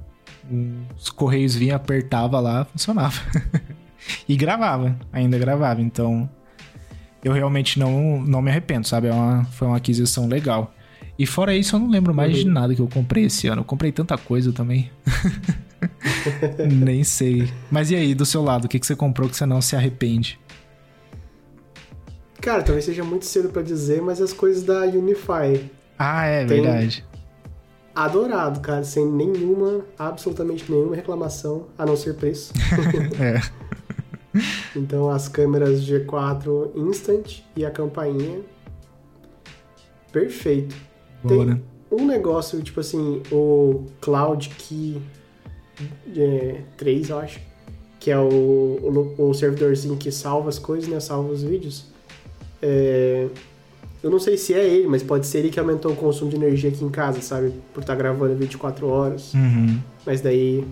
Os 0.97 1.11
correios 1.11 1.55
vinham, 1.55 1.77
apertava 1.77 2.41
lá, 2.41 2.65
funcionava. 2.65 3.21
e 4.29 4.37
gravava, 4.37 4.99
ainda 5.12 5.39
gravava. 5.39 5.81
Então, 5.81 6.29
eu 7.23 7.33
realmente 7.33 7.79
não, 7.79 8.21
não 8.23 8.43
me 8.43 8.50
arrependo, 8.50 8.87
sabe? 8.87 9.09
É 9.09 9.12
uma, 9.12 9.45
foi 9.45 9.69
uma 9.69 9.77
aquisição 9.77 10.27
legal. 10.27 10.75
E 11.19 11.27
fora 11.27 11.55
isso, 11.55 11.77
eu 11.77 11.81
não 11.81 11.91
lembro 11.91 12.15
mais 12.15 12.33
uhum. 12.33 12.45
de 12.45 12.49
nada 12.49 12.75
que 12.75 12.81
eu 12.81 12.89
comprei 12.89 13.25
esse 13.25 13.47
ano. 13.47 13.61
Eu 13.61 13.65
comprei 13.65 13.93
tanta 13.93 14.17
coisa 14.17 14.53
também. 14.53 14.91
Nem 16.73 17.05
sei. 17.05 17.47
Mas 17.71 17.91
e 17.91 17.95
aí, 17.95 18.15
do 18.15 18.25
seu 18.25 18.43
lado, 18.43 18.65
o 18.65 18.69
que, 18.69 18.79
que 18.79 18.87
você 18.87 18.97
comprou 18.97 19.29
que 19.29 19.37
você 19.37 19.45
não 19.45 19.61
se 19.61 19.77
arrepende? 19.77 20.40
Cara, 22.41 22.63
talvez 22.63 22.85
seja 22.87 23.05
muito 23.05 23.27
cedo 23.27 23.51
para 23.51 23.63
dizer, 23.63 24.01
mas 24.01 24.21
as 24.21 24.33
coisas 24.33 24.63
da 24.63 24.85
Unify. 24.85 25.71
Ah, 25.99 26.25
é 26.25 26.47
Tem 26.47 26.63
verdade. 26.63 27.05
Adorado, 27.95 28.61
cara, 28.61 28.83
sem 28.83 29.05
nenhuma, 29.05 29.85
absolutamente 29.99 30.71
nenhuma 30.71 30.97
reclamação, 30.97 31.67
a 31.77 31.85
não 31.85 31.97
ser 31.97 32.15
preço. 32.15 32.53
é. 33.21 33.41
então 34.75 35.11
as 35.11 35.29
câmeras 35.29 35.83
G4 35.83 36.71
Instant 36.77 37.41
e 37.55 37.67
a 37.67 37.71
campainha. 37.71 38.41
Perfeito. 40.11 40.75
Boa, 41.23 41.45
Tem 41.45 41.55
né? 41.55 41.61
um 41.91 42.07
negócio, 42.07 42.63
tipo 42.63 42.81
assim, 42.81 43.23
o 43.31 43.85
Cloud 44.01 44.49
Key 44.51 45.03
é, 46.17 46.63
3, 46.77 47.11
eu 47.11 47.19
acho. 47.19 47.41
Que 47.99 48.11
é 48.11 48.19
o, 48.19 49.15
o, 49.19 49.29
o 49.29 49.35
servidorzinho 49.35 49.97
que 49.97 50.11
salva 50.11 50.49
as 50.49 50.59
coisas, 50.59 50.89
né? 50.89 50.99
Salva 51.01 51.31
os 51.31 51.43
vídeos. 51.43 51.90
É, 52.62 53.29
eu 54.02 54.11
não 54.11 54.19
sei 54.19 54.37
se 54.37 54.55
é 54.55 54.64
ele, 54.64 54.87
mas 54.87 55.02
pode 55.02 55.26
ser 55.26 55.38
ele 55.38 55.50
que 55.50 55.61
aumentou 55.61 55.93
o 55.93 55.97
consumo 55.97 56.31
de 56.31 56.37
energia 56.37 56.71
aqui 56.71 56.85
em 56.85 56.88
casa, 56.88 57.21
sabe? 57.21 57.52
Por 57.75 57.81
estar 57.81 57.95
tá 57.95 57.99
gravando 57.99 58.35
24 58.35 58.87
horas. 58.87 59.35
Uhum. 59.35 59.79
Mas 60.07 60.21
daí 60.21 60.64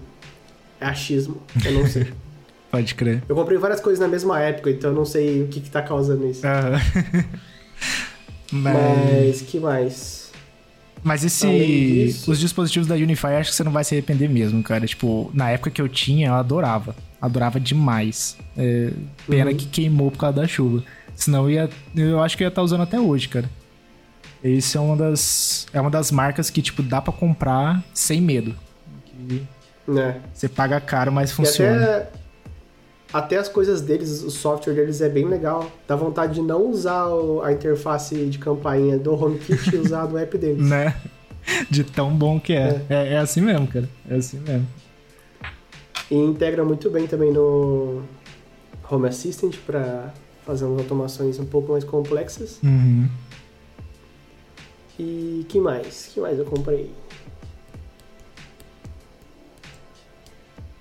é 0.81 0.87
achismo, 0.87 1.37
eu 1.65 1.73
não 1.73 1.87
sei. 1.87 2.07
pode 2.71 2.95
crer. 2.95 3.23
Eu 3.29 3.35
comprei 3.35 3.59
várias 3.59 3.81
coisas 3.81 4.01
na 4.01 4.09
mesma 4.09 4.41
época, 4.41 4.71
então 4.71 4.91
eu 4.91 4.97
não 4.97 5.05
sei 5.05 5.43
o 5.43 5.49
que, 5.49 5.61
que 5.61 5.71
tá 5.71 5.83
causando 5.83 6.27
isso. 6.27 6.43
Uhum. 6.47 7.25
mas... 8.53 8.77
mas 8.83 9.43
que 9.43 9.61
mais? 9.61 10.19
Mas 11.03 11.25
esse. 11.25 12.25
Os 12.27 12.41
dispositivos 12.41 12.89
da 12.89 12.95
Unify 12.95 13.29
acho 13.29 13.51
que 13.51 13.57
você 13.57 13.63
não 13.65 13.73
vai 13.73 13.85
se 13.85 13.95
arrepender 13.95 14.29
mesmo, 14.29 14.63
cara. 14.63 14.87
Tipo, 14.87 15.31
na 15.33 15.51
época 15.51 15.71
que 15.71 15.81
eu 15.81 15.89
tinha, 15.89 16.29
eu 16.29 16.35
adorava. 16.35 16.97
Adorava 17.21 17.61
demais. 17.61 18.37
É, 18.57 18.91
pena 19.29 19.51
uhum. 19.51 19.57
que 19.57 19.67
queimou 19.67 20.11
por 20.11 20.19
causa 20.19 20.41
da 20.41 20.49
chuva. 20.49 20.83
Senão 21.19 21.51
eu, 21.51 21.51
ia, 21.51 21.71
eu 21.97 22.23
acho 22.23 22.37
que 22.37 22.45
eu 22.45 22.47
ia 22.47 22.49
estar 22.49 22.61
tá 22.61 22.65
usando 22.65 22.83
até 22.85 22.99
hoje, 23.01 23.29
cara. 23.29 23.51
Esse 24.43 24.77
é 24.77 24.81
uma 24.81 24.97
das. 24.97 25.67
É 25.73 25.81
uma 25.81 25.91
das 25.91 26.13
marcas 26.13 26.49
que, 26.49 26.63
tipo, 26.63 26.81
dá 26.81 27.03
para 27.03 27.13
comprar 27.13 27.83
sem 27.93 28.21
medo. 28.21 28.55
Que 29.05 29.45
né? 29.85 30.21
Você 30.33 30.49
paga 30.49 30.81
caro, 30.81 31.11
mas 31.11 31.33
funciona. 31.33 31.83
Até, 31.83 32.11
até, 33.13 33.37
as 33.37 33.49
coisas 33.49 33.81
deles, 33.81 34.23
o 34.23 34.31
software 34.31 34.75
deles 34.75 35.01
é 35.01 35.09
bem 35.09 35.27
legal. 35.27 35.69
Dá 35.89 35.97
vontade 35.97 36.35
de 36.35 36.41
não 36.41 36.71
usar 36.71 37.07
a 37.43 37.53
interface 37.53 38.15
de 38.27 38.39
campainha 38.39 38.97
do 38.97 39.13
HomeKit 39.13 39.75
e 39.75 39.79
usar 39.79 40.07
do 40.07 40.17
app 40.17 40.39
deles. 40.39 40.63
Né? 40.71 40.95
De 41.69 41.83
tão 41.83 42.15
bom 42.15 42.39
que 42.39 42.53
é. 42.53 42.81
é. 42.89 42.95
É, 42.95 43.13
é 43.15 43.19
assim 43.19 43.41
mesmo, 43.41 43.67
cara. 43.67 43.89
É 44.09 44.15
assim 44.15 44.39
mesmo. 44.39 44.69
E 46.09 46.15
integra 46.15 46.65
muito 46.65 46.89
bem 46.91 47.09
também 47.09 47.33
no 47.33 48.03
Home 48.89 49.09
Assistant 49.09 49.57
para 49.67 50.13
fazer 50.49 50.65
umas 50.65 50.81
automações 50.81 51.39
um 51.39 51.45
pouco 51.45 51.73
mais 51.73 51.85
complexas. 51.85 52.59
Uhum. 52.65 53.07
E 54.99 55.45
que 55.47 55.61
mais? 55.61 56.11
que 56.13 56.19
mais 56.21 56.39
eu 56.39 56.47
comprei? 56.47 56.91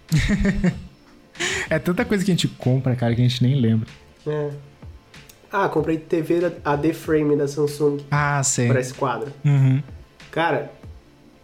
é 1.70 1.78
tanta 1.80 2.06
coisa 2.06 2.24
que 2.24 2.32
a 2.32 2.34
gente 2.34 2.48
compra, 2.48 2.96
cara, 2.96 3.14
que 3.14 3.22
a 3.22 3.28
gente 3.28 3.44
nem 3.44 3.60
lembra. 3.60 3.90
É. 4.26 4.52
Ah, 5.52 5.68
comprei 5.68 5.98
TV 5.98 6.50
AD 6.64 6.94
Frame 6.94 7.36
da 7.36 7.50
Samsung. 7.50 7.98
Ah, 8.10 8.42
sei. 8.44 8.70
Para 8.70 8.80
esse 8.80 8.94
quadro. 8.94 9.34
Uhum. 9.44 9.84
Cara, 10.32 10.72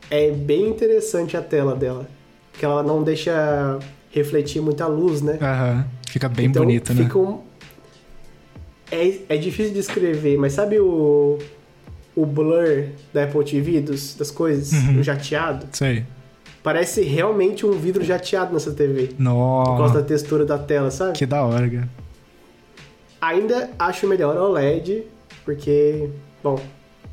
é 0.09 0.31
bem 0.31 0.69
interessante 0.69 1.35
a 1.35 1.41
tela 1.41 1.75
dela. 1.75 2.09
Que 2.53 2.63
ela 2.63 2.81
não 2.81 3.03
deixa 3.03 3.79
refletir 4.11 4.61
muita 4.61 4.87
luz, 4.87 5.21
né? 5.21 5.37
Aham. 5.41 5.73
Uhum. 5.73 5.83
Fica 6.07 6.29
bem 6.29 6.45
então, 6.45 6.63
bonito, 6.63 6.93
né? 6.93 7.03
Fica 7.03 7.17
um, 7.17 7.41
é, 8.93 9.19
é 9.29 9.37
difícil 9.37 9.73
de 9.73 9.79
escrever, 9.79 10.37
mas 10.37 10.53
sabe 10.53 10.79
o, 10.79 11.39
o 12.15 12.25
blur 12.25 12.85
da 13.13 13.23
Apple 13.23 13.43
TV 13.43 13.81
dos, 13.81 14.15
das 14.15 14.29
coisas? 14.29 14.71
Uhum. 14.71 14.99
O 14.99 15.03
jateado? 15.03 15.67
Sei. 15.71 16.05
Parece 16.61 17.01
realmente 17.01 17.65
um 17.65 17.73
vidro 17.73 18.03
jateado 18.03 18.53
nessa 18.53 18.71
TV. 18.71 19.09
Nossa. 19.17 19.71
Por 19.71 19.77
causa 19.77 19.93
da 19.95 20.03
textura 20.03 20.45
da 20.45 20.57
tela, 20.57 20.91
sabe? 20.91 21.13
Que 21.13 21.25
da 21.25 21.43
hora, 21.43 21.69
cara. 21.69 21.89
Ainda 23.19 23.69
acho 23.79 24.07
melhor 24.07 24.35
o 24.37 24.51
OLED, 24.51 25.03
porque, 25.43 26.09
bom, 26.41 26.59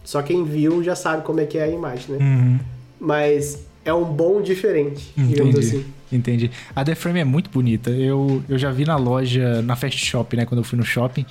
só 0.05 0.23
quem 0.23 0.45
viu 0.45 0.83
já 0.83 0.95
sabe 0.95 1.23
como 1.23 1.41
é 1.41 1.47
que 1.47 1.59
é 1.59 1.65
a 1.65 1.69
imagem, 1.69 2.17
né? 2.17 2.19
Uhum. 2.21 2.59
Mas 3.01 3.65
é 3.85 3.95
um 3.95 4.05
bom 4.05 4.43
diferente, 4.43 5.13
Entendi. 5.17 5.35
digamos 5.35 5.59
assim. 5.59 5.85
Entendi. 6.13 6.51
A 6.75 6.85
The 6.85 6.95
Frame 6.95 7.21
é 7.21 7.25
muito 7.25 7.51
bonita. 7.51 7.91
Eu, 7.91 8.43
eu 8.49 8.59
já 8.59 8.71
vi 8.71 8.85
na 8.85 8.97
loja, 8.97 9.63
na 9.63 9.77
Fast 9.77 10.05
Shop, 10.05 10.37
né? 10.37 10.45
Quando 10.45 10.59
eu 10.59 10.65
fui 10.65 10.77
no 10.77 10.85
shopping. 10.85 11.25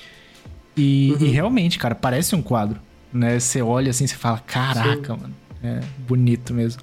E, 0.79 1.11
uhum. 1.11 1.25
e, 1.25 1.29
realmente, 1.29 1.77
cara, 1.77 1.93
parece 1.93 2.35
um 2.35 2.41
quadro, 2.41 2.79
né? 3.11 3.37
Você 3.39 3.61
olha 3.61 3.89
assim, 3.89 4.07
você 4.07 4.15
fala, 4.15 4.39
caraca, 4.39 5.13
Sim. 5.13 5.21
mano, 5.21 5.35
é 5.61 5.81
bonito 6.07 6.53
mesmo. 6.53 6.81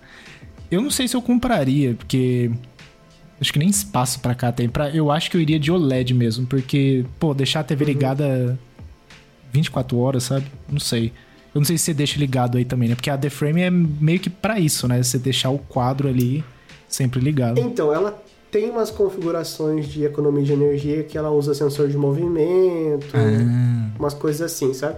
Eu 0.70 0.82
não 0.82 0.90
sei 0.90 1.08
se 1.08 1.16
eu 1.16 1.22
compraria, 1.22 1.94
porque 1.94 2.50
acho 3.40 3.52
que 3.52 3.58
nem 3.58 3.68
espaço 3.68 4.20
para 4.20 4.34
cá 4.34 4.52
tem. 4.52 4.68
Pra, 4.68 4.90
eu 4.90 5.10
acho 5.10 5.30
que 5.30 5.36
eu 5.36 5.40
iria 5.40 5.58
de 5.58 5.72
OLED 5.72 6.12
mesmo, 6.12 6.46
porque, 6.46 7.06
pô, 7.18 7.32
deixar 7.32 7.60
a 7.60 7.64
TV 7.64 7.84
uhum. 7.84 7.90
ligada 7.90 8.58
24 9.52 9.98
horas, 9.98 10.24
sabe? 10.24 10.44
Não 10.68 10.80
sei. 10.80 11.12
Eu 11.54 11.60
não 11.60 11.64
sei 11.64 11.78
se 11.78 11.84
você 11.84 11.94
deixa 11.94 12.18
ligado 12.18 12.58
aí 12.58 12.66
também, 12.66 12.90
né? 12.90 12.94
Porque 12.94 13.08
a 13.08 13.16
The 13.16 13.30
Frame 13.30 13.62
é 13.62 13.70
meio 13.70 14.20
que 14.20 14.28
para 14.28 14.60
isso, 14.60 14.86
né? 14.86 15.02
Você 15.02 15.18
deixar 15.18 15.48
o 15.48 15.58
quadro 15.58 16.06
ali 16.06 16.44
sempre 16.86 17.18
ligado. 17.18 17.58
Então, 17.58 17.94
ela 17.94 18.22
tem 18.56 18.70
umas 18.70 18.90
configurações 18.90 19.86
de 19.86 20.06
economia 20.06 20.42
de 20.42 20.54
energia 20.54 21.02
que 21.02 21.18
ela 21.18 21.30
usa 21.30 21.52
sensor 21.52 21.88
de 21.88 21.98
movimento, 21.98 23.14
ah. 23.14 23.90
umas 23.98 24.14
coisas 24.14 24.40
assim, 24.40 24.72
sabe? 24.72 24.96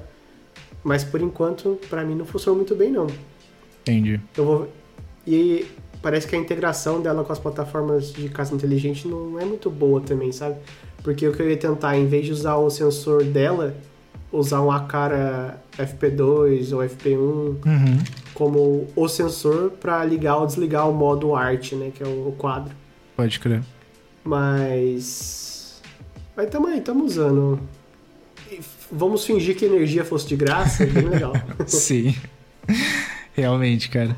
Mas 0.85 1.03
por 1.03 1.21
enquanto, 1.21 1.77
para 1.91 2.05
mim 2.05 2.15
não 2.15 2.25
funciona 2.25 2.57
muito 2.57 2.77
bem 2.77 2.93
não. 2.93 3.09
Entendi. 3.83 4.21
Eu 4.37 4.45
vou 4.45 4.69
e 5.27 5.67
parece 6.01 6.29
que 6.29 6.37
a 6.37 6.39
integração 6.39 7.01
dela 7.03 7.25
com 7.25 7.33
as 7.33 7.41
plataformas 7.41 8.13
de 8.13 8.29
casa 8.29 8.55
inteligente 8.55 9.09
não 9.09 9.41
é 9.41 9.45
muito 9.45 9.69
boa 9.69 10.01
também, 10.01 10.31
sabe? 10.31 10.55
Porque 11.03 11.27
o 11.27 11.33
que 11.33 11.43
eu 11.43 11.51
ia 11.51 11.57
tentar, 11.57 11.99
em 11.99 12.07
vez 12.07 12.27
de 12.27 12.33
usar 12.33 12.55
o 12.59 12.71
sensor 12.71 13.25
dela, 13.25 13.75
usar 14.31 14.63
um 14.63 14.71
Acara 14.71 15.61
FP2 15.77 16.73
ou 16.73 16.79
FP1 16.79 17.19
uhum. 17.19 17.59
como 18.35 18.87
o 18.95 19.09
sensor 19.09 19.71
para 19.81 20.05
ligar 20.05 20.37
ou 20.37 20.47
desligar 20.47 20.89
o 20.89 20.95
modo 20.95 21.35
arte, 21.35 21.75
né, 21.75 21.91
que 21.93 22.05
é 22.05 22.07
o 22.07 22.33
quadro. 22.39 22.73
Pode 23.19 23.41
crer. 23.41 23.65
Mas. 24.23 25.83
Mas 26.37 26.49
tamo 26.51 26.69
aí, 26.69 26.81
tamo 26.81 27.05
usando. 27.05 27.59
Vamos 28.93 29.25
fingir 29.27 29.57
que 29.57 29.65
a 29.65 29.69
energia 29.69 30.05
fosse 30.05 30.29
de 30.29 30.37
graça, 30.37 30.85
é 30.85 30.87
bem 30.87 31.03
legal. 31.03 31.33
Sim. 31.67 32.15
Realmente, 33.35 33.89
cara. 33.89 34.17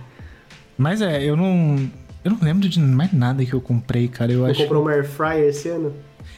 Mas 0.77 1.01
é, 1.01 1.25
eu 1.25 1.35
não. 1.35 1.91
Eu 2.23 2.33
não 2.33 2.39
lembro 2.43 2.69
de 2.69 2.79
mais 2.79 3.11
nada 3.11 3.43
que 3.43 3.55
eu 3.55 3.61
comprei, 3.63 4.07
cara. 4.07 4.31
Eu 4.33 4.41
Você 4.41 4.51
acho. 4.51 4.63
comprou 4.65 4.83
uma 4.83 4.93
Air 4.93 5.09
Fryer 5.09 5.49
esse 5.49 5.71
ano? 5.71 5.95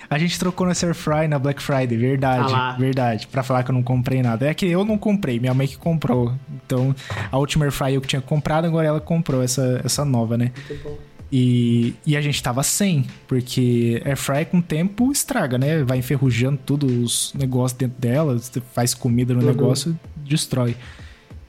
A 0.09 0.17
gente 0.17 0.39
trocou 0.39 0.65
nessa 0.65 0.87
Air 0.87 0.95
Fry 0.95 1.27
na 1.27 1.41
Black 1.41 1.61
Friday, 1.61 1.99
verdade. 1.99 2.53
Ah 2.55 2.77
verdade. 2.79 3.27
Pra 3.27 3.43
falar 3.43 3.65
que 3.65 3.73
eu 3.73 3.75
não 3.75 3.83
comprei 3.83 4.23
nada. 4.23 4.47
É 4.47 4.55
que 4.55 4.67
eu 4.67 4.85
não 4.85 4.97
comprei, 4.97 5.41
minha 5.41 5.53
mãe 5.53 5.67
que 5.67 5.77
comprou. 5.77 6.33
Então, 6.65 6.95
a 7.29 7.39
última 7.39 7.65
Air 7.65 7.73
Fry 7.73 7.95
eu 7.95 8.01
que 8.01 8.07
tinha 8.07 8.23
comprado, 8.23 8.67
agora 8.67 8.87
ela 8.87 9.01
comprou 9.01 9.43
essa, 9.43 9.81
essa 9.85 10.05
nova, 10.05 10.39
né? 10.39 10.53
Muito 10.69 10.85
bom. 10.85 11.12
E, 11.35 11.95
e 12.05 12.15
a 12.15 12.21
gente 12.21 12.43
tava 12.43 12.63
sem, 12.63 13.07
porque 13.27 14.03
air 14.05 14.19
fry 14.19 14.45
com 14.45 14.59
o 14.59 14.63
tempo 14.63 15.11
estraga, 15.11 15.57
né? 15.57 15.83
Vai 15.83 15.97
enferrujando 15.97 16.59
tudo 16.59 16.87
os 16.87 17.33
negócios 17.33 17.79
dentro 17.79 17.99
dela, 17.99 18.39
faz 18.75 18.93
comida 18.93 19.33
no 19.33 19.41
uhum. 19.41 19.47
negócio, 19.47 19.99
destrói. 20.17 20.77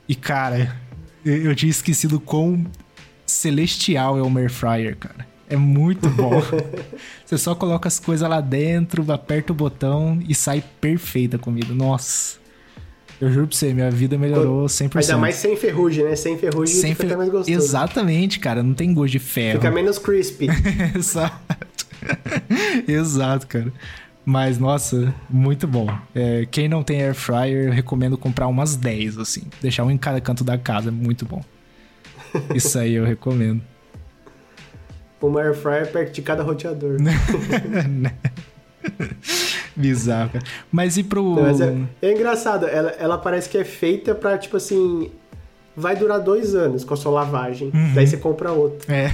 E 0.07 0.15
cara, 0.15 0.73
eu 1.25 1.53
tinha 1.53 1.69
esquecido 1.69 2.17
quão 2.17 2.65
celestial 3.25 4.17
é 4.17 4.21
o 4.21 4.37
air 4.37 4.49
fryer, 4.49 4.95
cara. 4.95 5.27
É 5.49 5.57
muito 5.57 6.09
bom. 6.09 6.41
você 7.25 7.37
só 7.37 7.53
coloca 7.53 7.85
as 7.87 7.99
coisas 7.99 8.27
lá 8.27 8.39
dentro, 8.39 9.11
aperta 9.11 9.51
o 9.51 9.55
botão 9.55 10.17
e 10.27 10.33
sai 10.33 10.63
perfeita 10.79 11.35
a 11.35 11.39
comida. 11.39 11.73
Nossa. 11.73 12.42
Eu 13.23 13.31
juro 13.31 13.47
pra 13.47 13.55
você, 13.55 13.73
minha 13.73 13.89
vida 13.89 14.17
melhorou 14.17 14.65
100%. 14.65 14.97
Ainda 14.97 15.17
mais 15.17 15.35
sem 15.35 15.55
ferrugem, 15.55 16.03
né? 16.03 16.13
Sem 16.13 16.37
ferrugem 16.37 16.75
sem 16.75 16.91
fica 16.91 17.03
fer... 17.03 17.07
até 17.07 17.15
mais 17.15 17.29
gostoso. 17.29 17.57
Exatamente, 17.57 18.37
cara. 18.37 18.61
Não 18.61 18.73
tem 18.73 18.93
gosto 18.93 19.13
de 19.13 19.19
ferro. 19.19 19.61
Fica 19.61 19.71
menos 19.71 19.97
crispy. 19.97 20.47
Exato. 20.93 21.87
Exato, 22.85 23.47
cara. 23.47 23.71
Mas, 24.25 24.59
nossa, 24.59 25.15
muito 25.29 25.65
bom. 25.65 25.87
É, 26.13 26.45
quem 26.51 26.67
não 26.67 26.83
tem 26.83 27.01
air 27.01 27.15
fryer, 27.15 27.67
eu 27.67 27.71
recomendo 27.71 28.17
comprar 28.17 28.47
umas 28.47 28.75
10, 28.75 29.17
assim. 29.17 29.43
Deixar 29.61 29.85
um 29.85 29.91
em 29.91 29.97
cada 29.97 30.19
canto 30.19 30.43
da 30.43 30.57
casa, 30.57 30.89
é 30.89 30.91
muito 30.91 31.25
bom. 31.25 31.41
Isso 32.53 32.77
aí 32.77 32.95
eu 32.95 33.05
recomendo. 33.05 33.61
Uma 35.21 35.43
air 35.43 35.55
fryer 35.55 35.89
perto 35.89 36.11
de 36.11 36.21
cada 36.21 36.43
roteador. 36.43 36.97
Bizarro, 39.75 40.29
cara. 40.31 40.45
Mas 40.71 40.97
e 40.97 41.03
pro. 41.03 41.35
Mas 41.35 41.59
é, 41.61 41.75
é, 42.01 42.11
engraçado, 42.11 42.67
ela, 42.67 42.89
ela 42.91 43.17
parece 43.17 43.49
que 43.49 43.57
é 43.57 43.63
feita 43.63 44.13
pra, 44.13 44.37
tipo 44.37 44.57
assim. 44.57 45.09
vai 45.75 45.95
durar 45.95 46.19
dois 46.19 46.53
anos 46.53 46.83
com 46.83 46.93
a 46.93 46.97
sua 46.97 47.11
lavagem. 47.11 47.71
Uhum. 47.73 47.93
Daí 47.93 48.05
você 48.07 48.17
compra 48.17 48.51
outro. 48.51 48.91
É. 48.91 49.09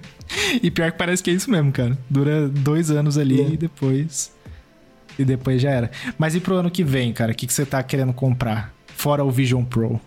e 0.62 0.70
pior 0.70 0.90
que 0.90 0.98
parece 0.98 1.22
que 1.22 1.30
é 1.30 1.32
isso 1.34 1.50
mesmo, 1.50 1.70
cara. 1.72 1.96
Dura 2.10 2.48
dois 2.48 2.90
anos 2.90 3.16
ali 3.18 3.40
É. 3.40 3.48
e 3.50 3.56
depois. 3.56 4.32
E 5.18 5.24
depois 5.24 5.60
já 5.60 5.70
era. 5.70 5.90
Mas 6.18 6.34
e 6.34 6.40
pro 6.40 6.56
ano 6.56 6.70
que 6.70 6.82
vem, 6.82 7.12
cara? 7.12 7.32
O 7.32 7.34
que, 7.34 7.46
que 7.46 7.52
você 7.52 7.66
tá 7.66 7.82
querendo 7.82 8.12
comprar? 8.12 8.72
Fora 8.96 9.22
o 9.22 9.30
Vision 9.30 9.62
Pro. 9.64 10.00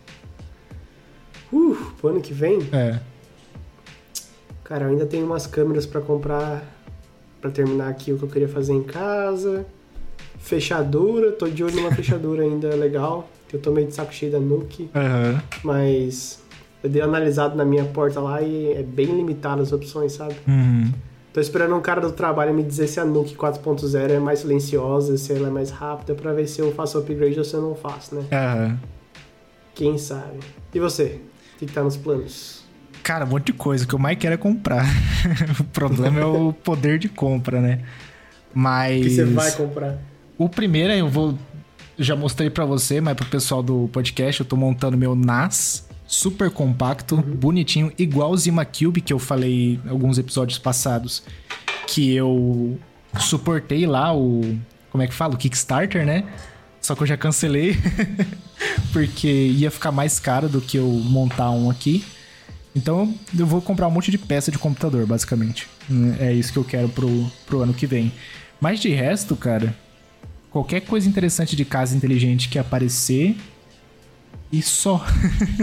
Uh, 1.54 1.76
pro 2.00 2.10
ano 2.10 2.22
que 2.22 2.34
vem, 2.34 2.60
É. 2.74 3.00
cara, 4.64 4.86
eu 4.86 4.90
ainda 4.90 5.06
tenho 5.06 5.26
umas 5.26 5.46
câmeras 5.48 5.86
pra 5.86 6.02
comprar 6.02 6.64
pra 7.46 7.52
terminar 7.52 7.90
aqui 7.90 8.12
o 8.12 8.18
que 8.18 8.24
eu 8.24 8.30
queria 8.30 8.48
fazer 8.50 8.74
em 8.74 8.82
casa. 8.82 9.66
Fechadura, 10.40 11.32
tô 11.32 11.48
de 11.48 11.64
olho 11.64 11.76
numa 11.76 11.92
fechadura 11.92 12.44
ainda 12.44 12.70
legal. 12.76 13.30
Que 13.48 13.56
eu 13.56 13.62
tô 13.62 13.72
meio 13.72 13.88
de 13.88 13.94
saco 13.94 14.12
cheio 14.12 14.32
da 14.32 14.40
Nuke, 14.40 14.90
Aham. 14.96 15.40
mas 15.64 16.42
eu 16.84 16.90
dei 16.90 17.02
analisado 17.02 17.56
na 17.56 17.64
minha 17.64 17.86
porta 17.86 18.20
lá 18.20 18.42
e 18.42 18.74
é 18.74 18.82
bem 18.82 19.06
limitado 19.06 19.62
as 19.62 19.72
opções, 19.72 20.14
sabe? 20.14 20.36
Uhum. 20.48 20.92
Tô 21.32 21.40
esperando 21.40 21.76
um 21.76 21.82
cara 21.82 22.02
do 22.02 22.12
trabalho 22.12 22.54
me 22.54 22.64
dizer 22.64 22.88
se 22.88 23.00
a 23.00 23.06
Nuke 23.06 23.36
4.0 23.36 24.10
é 24.10 24.20
mais 24.20 24.40
silenciosa, 24.40 25.16
se 25.18 25.32
ela 25.32 25.48
é 25.48 25.52
mais 25.52 25.70
rápida, 25.70 26.16
pra 26.16 26.34
ver 26.34 26.48
se 26.48 26.60
eu 26.60 26.72
faço 26.74 26.98
upgrade 26.98 27.38
ou 27.38 27.46
se 27.46 27.54
eu 27.54 27.62
não 27.62 27.76
faço, 27.76 28.16
né? 28.16 28.26
Aham. 28.32 28.80
Quem 29.76 29.98
sabe? 30.00 30.40
E 30.74 30.80
você? 30.80 31.20
O 31.56 31.60
que, 31.60 31.68
que 31.68 31.74
tá 31.74 31.84
nos 31.84 31.98
planos? 31.98 32.65
Cara, 33.06 33.24
um 33.24 33.28
monte 33.28 33.46
de 33.46 33.54
coisa. 33.54 33.86
O 33.86 33.88
que 33.88 33.94
eu 33.94 34.00
mais 34.00 34.18
quero 34.18 34.34
é 34.34 34.38
comprar. 34.38 34.84
o 35.62 35.64
problema 35.66 36.20
é 36.20 36.26
o 36.26 36.52
poder 36.52 36.98
de 36.98 37.08
compra, 37.08 37.62
né? 37.62 37.82
Mas. 38.52 39.00
O 39.00 39.04
que 39.04 39.10
você 39.12 39.26
vai 39.26 39.52
comprar? 39.52 39.98
O 40.40 40.50
primeiro 40.50 40.92
eu 40.92 41.08
vou. 41.08 41.38
Já 42.00 42.16
mostrei 42.16 42.50
pra 42.50 42.66
você, 42.66 43.00
mas 43.00 43.14
pro 43.14 43.28
pessoal 43.28 43.62
do 43.62 43.88
podcast, 43.94 44.42
eu 44.42 44.46
tô 44.46 44.56
montando 44.56 44.98
meu 44.98 45.16
NAS 45.16 45.88
super 46.08 46.50
compacto, 46.50 47.18
bonitinho, 47.18 47.92
igual 47.98 48.32
o 48.32 48.38
Zima 48.38 48.66
Cube 48.66 49.02
que 49.02 49.14
eu 49.14 49.20
falei 49.20 49.80
em 49.86 49.90
alguns 49.90 50.18
episódios 50.18 50.58
passados, 50.58 51.24
que 51.88 52.14
eu 52.14 52.80
suportei 53.20 53.86
lá 53.86 54.16
o 54.16 54.60
como 54.92 55.04
é 55.04 55.08
que 55.08 55.14
fala, 55.14 55.36
o 55.36 55.38
Kickstarter, 55.38 56.06
né? 56.06 56.24
Só 56.82 56.96
que 56.96 57.04
eu 57.04 57.08
já 57.08 57.18
cancelei 57.18 57.78
porque 58.92 59.28
ia 59.28 59.70
ficar 59.70 59.92
mais 59.92 60.20
caro 60.20 60.50
do 60.50 60.60
que 60.60 60.78
eu 60.78 60.88
montar 60.88 61.52
um 61.52 61.70
aqui. 61.70 62.04
Então 62.76 63.14
eu 63.38 63.46
vou 63.46 63.62
comprar 63.62 63.88
um 63.88 63.92
monte 63.92 64.12
de 64.12 64.18
peça 64.18 64.52
de 64.52 64.60
computador, 64.60 65.06
basicamente. 65.06 65.70
É 66.20 66.34
isso 66.34 66.52
que 66.52 66.60
eu 66.60 66.64
quero 66.64 66.90
pro, 66.90 67.10
pro 67.46 67.62
ano 67.62 67.74
que 67.74 67.88
vem. 67.88 68.12
Mas 68.60 68.80
de 68.80 68.90
resto, 68.90 69.36
cara, 69.36 69.74
qualquer 70.52 70.82
coisa 70.82 71.08
interessante 71.08 71.56
de 71.56 71.64
casa 71.64 71.96
inteligente 71.96 72.50
que 72.50 72.60
aparecer 72.60 73.38
e 74.52 74.62
só. 74.62 75.06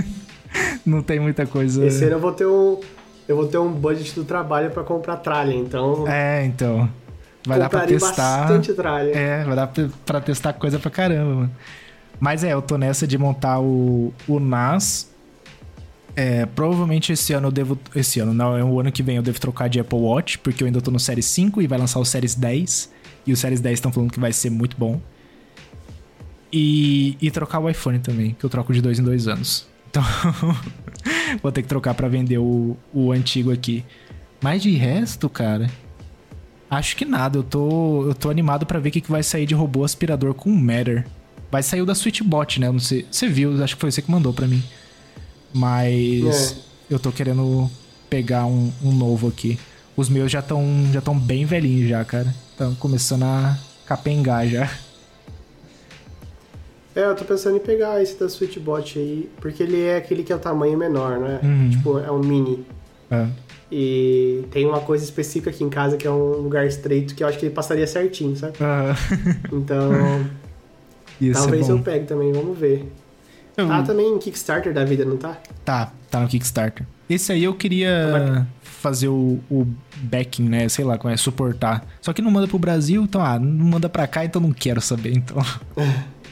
Não 0.85 1.03
tem 1.03 1.21
muita 1.21 1.47
coisa. 1.47 1.85
Esse 1.85 2.05
ano 2.05 2.15
eu 2.15 2.21
vou 2.21 2.33
ter 2.33 2.47
um. 2.47 2.81
Eu 3.29 3.37
vou 3.37 3.47
ter 3.47 3.59
um 3.59 3.71
budget 3.71 4.15
do 4.15 4.25
trabalho 4.25 4.71
pra 4.71 4.83
comprar 4.83 5.17
tralha, 5.17 5.55
então. 5.55 6.07
É, 6.09 6.45
então. 6.45 6.91
Vai 7.47 7.59
dar 7.59 7.69
pra 7.69 7.87
testar. 7.87 8.41
bastante 8.41 8.73
tralha. 8.73 9.11
É, 9.11 9.45
vai 9.45 9.57
dar 9.57 9.67
pra, 9.67 9.89
pra 10.05 10.21
testar 10.21 10.53
coisa 10.55 10.79
pra 10.79 10.91
caramba, 10.91 11.35
mano. 11.35 11.51
Mas 12.21 12.45
é, 12.45 12.53
eu 12.53 12.63
tô 12.63 12.77
nessa 12.77 13.07
de 13.07 13.19
montar 13.19 13.61
o, 13.61 14.13
o 14.29 14.39
NAS. 14.39 15.12
É, 16.15 16.45
provavelmente 16.45 17.13
esse 17.13 17.33
ano 17.33 17.49
eu 17.49 17.53
devo. 17.53 17.79
Esse 17.95 18.21
ano, 18.21 18.35
não, 18.35 18.57
é 18.57 18.63
o 18.63 18.79
ano 18.79 18.93
que 18.93 19.03
vem 19.03 19.17
eu 19.17 19.23
devo 19.23 19.41
trocar 19.41 19.69
de 19.69 19.81
Apple 19.81 19.99
Watch, 19.99 20.39
porque 20.39 20.63
eu 20.63 20.67
ainda 20.67 20.81
tô 20.81 20.91
no 20.91 21.01
Series 21.01 21.27
5 21.27 21.63
e 21.63 21.67
vai 21.67 21.79
lançar 21.79 21.99
o 22.01 22.05
Series 22.05 22.35
10. 22.35 22.93
E 23.27 23.33
o 23.33 23.37
Series 23.37 23.61
10 23.61 23.75
estão 23.75 23.93
falando 23.93 24.11
que 24.11 24.21
vai 24.21 24.33
ser 24.33 24.51
muito 24.51 24.77
bom. 24.77 25.01
E, 26.53 27.17
e 27.21 27.31
trocar 27.31 27.61
o 27.61 27.71
iPhone 27.71 27.99
também, 27.99 28.37
que 28.39 28.45
eu 28.45 28.51
troco 28.51 28.75
de 28.75 28.83
dois 28.83 28.99
em 28.99 29.03
dois 29.03 29.27
anos. 29.27 29.67
Então, 29.89 30.03
vou 31.43 31.51
ter 31.51 31.63
que 31.63 31.69
trocar 31.69 31.95
pra 31.95 32.09
vender 32.09 32.39
o, 32.39 32.77
o 32.93 33.11
antigo 33.11 33.51
aqui. 33.51 33.85
Mas 34.43 34.63
de 34.63 34.71
resto, 34.73 35.31
cara, 35.31 35.71
acho 36.69 36.95
que 36.95 37.07
nada. 37.07 37.39
Eu 37.39 37.43
tô, 37.43 38.07
eu 38.09 38.15
tô 38.15 38.29
animado 38.29 38.67
pra 38.67 38.79
ver 38.79 38.91
o 38.91 38.93
que, 38.93 39.01
que 39.01 39.11
vai 39.11 39.23
sair 39.23 39.47
de 39.47 39.55
robô 39.55 39.83
aspirador 39.83 40.35
com 40.35 40.51
Matter. 40.51 41.07
Vai 41.51 41.63
sair 41.63 41.81
o 41.81 41.87
da 41.87 41.95
Switchbot, 41.95 42.61
né? 42.61 42.71
Não 42.71 42.79
sei, 42.79 43.07
você 43.11 43.29
viu, 43.29 43.63
acho 43.63 43.77
que 43.77 43.81
foi 43.81 43.91
você 43.91 44.03
que 44.03 44.11
mandou 44.11 44.33
pra 44.33 44.47
mim. 44.47 44.63
Mas 45.53 46.57
eu 46.91 46.99
tô 46.99 47.11
querendo 47.13 47.71
pegar 48.09 48.47
um, 48.47 48.71
um 48.83 48.93
novo 48.93 49.29
aqui. 49.29 49.59
Os 49.97 50.09
meus 50.09 50.31
já 50.33 50.41
estão 50.41 50.65
já 50.93 51.01
tão 51.01 51.19
bem 51.19 51.45
velhinhos 51.45 51.89
já, 51.89 52.05
cara. 52.05 52.35
Estão 52.51 52.75
começando 52.75 53.25
a 53.25 53.59
capengar 53.87 54.47
já. 54.47 54.71
É, 56.95 57.05
eu 57.05 57.15
tô 57.15 57.25
pensando 57.25 57.57
em 57.57 57.61
pegar 57.61 58.03
esse 58.03 58.19
da 58.19 58.29
Switchbot 58.29 58.99
aí, 58.99 59.31
porque 59.41 59.63
ele 59.63 59.81
é 59.83 59.97
aquele 59.97 60.23
que 60.23 60.33
é 60.33 60.37
o 60.37 60.39
tamanho 60.39 60.77
menor, 60.77 61.19
né? 61.19 61.41
Uhum. 61.43 61.71
Tipo, 61.71 61.99
é 61.99 62.11
um 62.13 62.19
mini. 62.21 62.67
É. 63.11 63.27
E 63.71 64.45
tem 64.51 64.67
uma 64.67 64.81
coisa 64.81 65.03
específica 65.03 65.49
aqui 65.49 65.65
em 65.65 65.71
casa 65.71 65.97
que 65.97 66.07
é 66.07 66.11
um 66.11 66.43
lugar 66.43 66.67
estreito 66.67 67.15
que 67.15 67.25
eu 67.25 67.29
acho 67.29 67.39
que 67.39 67.47
ele 67.47 67.55
passaria 67.55 67.87
certinho, 67.87 68.37
sabe? 68.37 68.59
Ah, 68.61 68.95
Então, 69.51 69.91
Ia 71.19 71.33
ser 71.35 71.41
talvez 71.41 71.69
bom. 71.69 71.77
eu 71.77 71.83
pegue 71.83 72.05
também, 72.05 72.31
vamos 72.33 72.59
ver. 72.59 72.93
Tá 73.55 73.83
também 73.83 74.15
em 74.15 74.19
Kickstarter 74.19 74.73
da 74.73 74.85
vida, 74.85 75.05
não 75.05 75.17
tá? 75.17 75.39
Tá, 75.65 75.93
tá 76.11 76.21
no 76.21 76.29
Kickstarter. 76.29 76.87
Esse 77.09 77.33
aí 77.33 77.45
eu 77.45 77.55
queria 77.55 78.47
fazer 78.63 79.09
o, 79.09 79.39
o 79.51 79.67
backing, 79.97 80.49
né? 80.49 80.69
Sei 80.69 80.85
lá, 80.85 80.97
como 80.97 81.13
é, 81.13 81.17
suportar. 81.17 81.87
Só 82.01 82.13
que 82.13 82.23
não 82.23 82.31
manda 82.31 82.49
pro 82.49 82.59
Brasil, 82.59 83.03
então, 83.03 83.21
ah, 83.21 83.39
não 83.39 83.67
manda 83.67 83.89
pra 83.89 84.07
cá, 84.07 84.25
então 84.25 84.41
não 84.41 84.53
quero 84.53 84.81
saber, 84.81 85.15
então. 85.15 85.37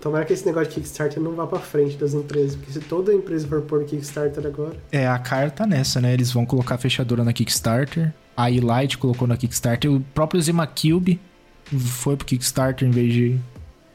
Tomara 0.00 0.24
que 0.24 0.32
esse 0.32 0.46
negócio 0.46 0.68
de 0.70 0.76
Kickstarter 0.76 1.22
não 1.22 1.32
vá 1.32 1.46
pra 1.46 1.58
frente 1.58 1.96
das 1.98 2.14
empresas, 2.14 2.56
porque 2.56 2.72
se 2.72 2.80
toda 2.80 3.12
empresa 3.12 3.46
for 3.46 3.60
pôr 3.60 3.84
Kickstarter 3.84 4.46
agora. 4.46 4.76
É, 4.90 5.06
a 5.06 5.18
Car 5.18 5.50
tá 5.50 5.66
nessa, 5.66 6.00
né? 6.00 6.14
Eles 6.14 6.32
vão 6.32 6.46
colocar 6.46 6.76
a 6.76 6.78
fechadura 6.78 7.22
na 7.22 7.34
Kickstarter. 7.34 8.14
A 8.34 8.50
Elite 8.50 8.96
colocou 8.96 9.28
na 9.28 9.36
Kickstarter. 9.36 9.92
O 9.92 10.00
próprio 10.14 10.40
Zima 10.40 10.66
Cube 10.66 11.20
foi 11.64 12.16
pro 12.16 12.26
Kickstarter 12.26 12.88
em 12.88 12.90
vez 12.90 13.12
de 13.12 13.38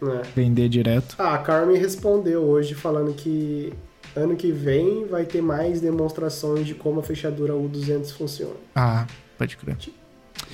Né? 0.05 0.21
vender 0.35 0.69
direto. 0.69 1.15
Ah, 1.17 1.35
a 1.35 1.37
Carmen 1.39 1.77
respondeu 1.77 2.43
hoje 2.43 2.75
falando 2.75 3.13
que 3.13 3.73
ano 4.15 4.35
que 4.35 4.51
vem 4.51 5.05
vai 5.05 5.25
ter 5.25 5.41
mais 5.41 5.81
demonstrações 5.81 6.65
de 6.65 6.73
como 6.73 6.99
a 6.99 7.03
fechadura 7.03 7.53
U200 7.53 8.11
funciona. 8.11 8.55
Ah, 8.75 9.05
pode 9.37 9.57
crer. 9.57 9.77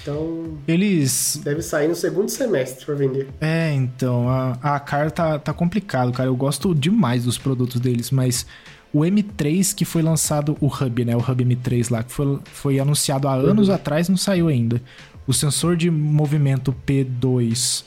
Então, 0.02 0.58
Eles. 0.68 1.40
deve 1.44 1.62
sair 1.62 1.88
no 1.88 1.96
segundo 1.96 2.30
semestre 2.30 2.86
pra 2.86 2.96
vender. 2.96 3.28
É, 3.40 3.72
então, 3.74 4.28
a, 4.30 4.58
a 4.62 4.80
Car 4.80 5.12
tá, 5.12 5.38
tá 5.38 5.54
complicado, 5.54 6.12
cara. 6.12 6.28
Eu 6.30 6.36
gosto 6.36 6.74
demais 6.74 7.24
dos 7.24 7.38
produtos 7.38 7.80
deles, 7.80 8.10
mas 8.10 8.46
o 8.94 9.02
M3 9.02 9.74
que 9.76 9.86
foi 9.86 10.02
lançado, 10.02 10.58
o 10.60 10.68
Hub, 10.68 11.06
né? 11.06 11.16
O 11.16 11.20
Hub 11.20 11.44
M3 11.46 11.92
lá, 11.92 12.04
que 12.04 12.12
foi, 12.12 12.40
foi 12.46 12.80
anunciado 12.80 13.28
há 13.28 13.34
anos 13.34 13.70
atrás, 13.70 14.10
não 14.10 14.18
saiu 14.18 14.48
ainda. 14.48 14.82
O 15.28 15.34
sensor 15.34 15.76
de 15.76 15.90
movimento 15.90 16.76
P2, 16.86 17.86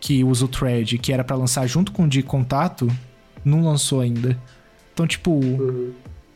que 0.00 0.24
usa 0.24 0.44
o 0.44 0.48
thread, 0.48 0.96
que 0.98 1.12
era 1.12 1.22
pra 1.22 1.36
lançar 1.36 1.66
junto 1.66 1.92
com 1.92 2.04
o 2.04 2.08
de 2.08 2.22
contato, 2.22 2.88
não 3.44 3.64
lançou 3.64 4.00
ainda. 4.00 4.36
Então, 4.92 5.06
tipo, 5.06 5.30
Uhum. 5.32 5.92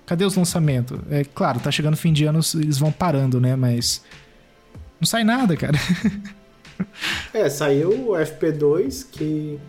cadê 0.06 0.24
os 0.24 0.36
lançamentos? 0.36 0.98
É 1.10 1.24
claro, 1.24 1.58
tá 1.60 1.70
chegando 1.70 1.96
fim 1.96 2.12
de 2.12 2.24
ano, 2.24 2.40
eles 2.56 2.78
vão 2.78 2.92
parando, 2.92 3.40
né? 3.40 3.56
Mas. 3.56 4.02
Não 5.00 5.06
sai 5.06 5.24
nada, 5.24 5.56
cara. 5.56 5.78
É, 7.32 7.48
saiu 7.48 7.90
o 8.10 8.12
FP2, 8.16 9.06
que 9.12 9.60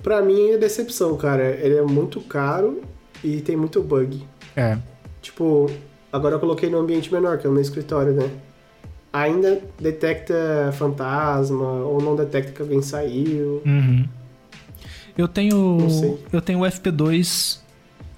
pra 0.00 0.22
mim 0.22 0.50
é 0.50 0.56
decepção, 0.58 1.16
cara. 1.16 1.42
Ele 1.60 1.74
é 1.76 1.82
muito 1.82 2.20
caro 2.20 2.82
e 3.22 3.40
tem 3.40 3.56
muito 3.56 3.82
bug. 3.82 4.24
É. 4.54 4.78
Tipo, 5.20 5.68
agora 6.12 6.36
eu 6.36 6.38
coloquei 6.38 6.70
no 6.70 6.78
ambiente 6.78 7.12
menor, 7.12 7.38
que 7.38 7.46
é 7.48 7.50
o 7.50 7.52
meu 7.52 7.60
escritório, 7.62 8.12
né? 8.12 8.30
Ainda 9.16 9.62
detecta 9.80 10.70
fantasma 10.74 11.64
ou 11.64 12.02
não 12.02 12.14
detecta 12.14 12.52
que 12.52 12.60
alguém 12.60 12.82
saiu. 12.82 13.62
Uhum. 13.64 14.06
Eu 15.16 15.26
tenho. 15.26 15.78
Eu 16.30 16.42
tenho 16.42 16.60
o 16.60 16.62
FP2 16.62 17.60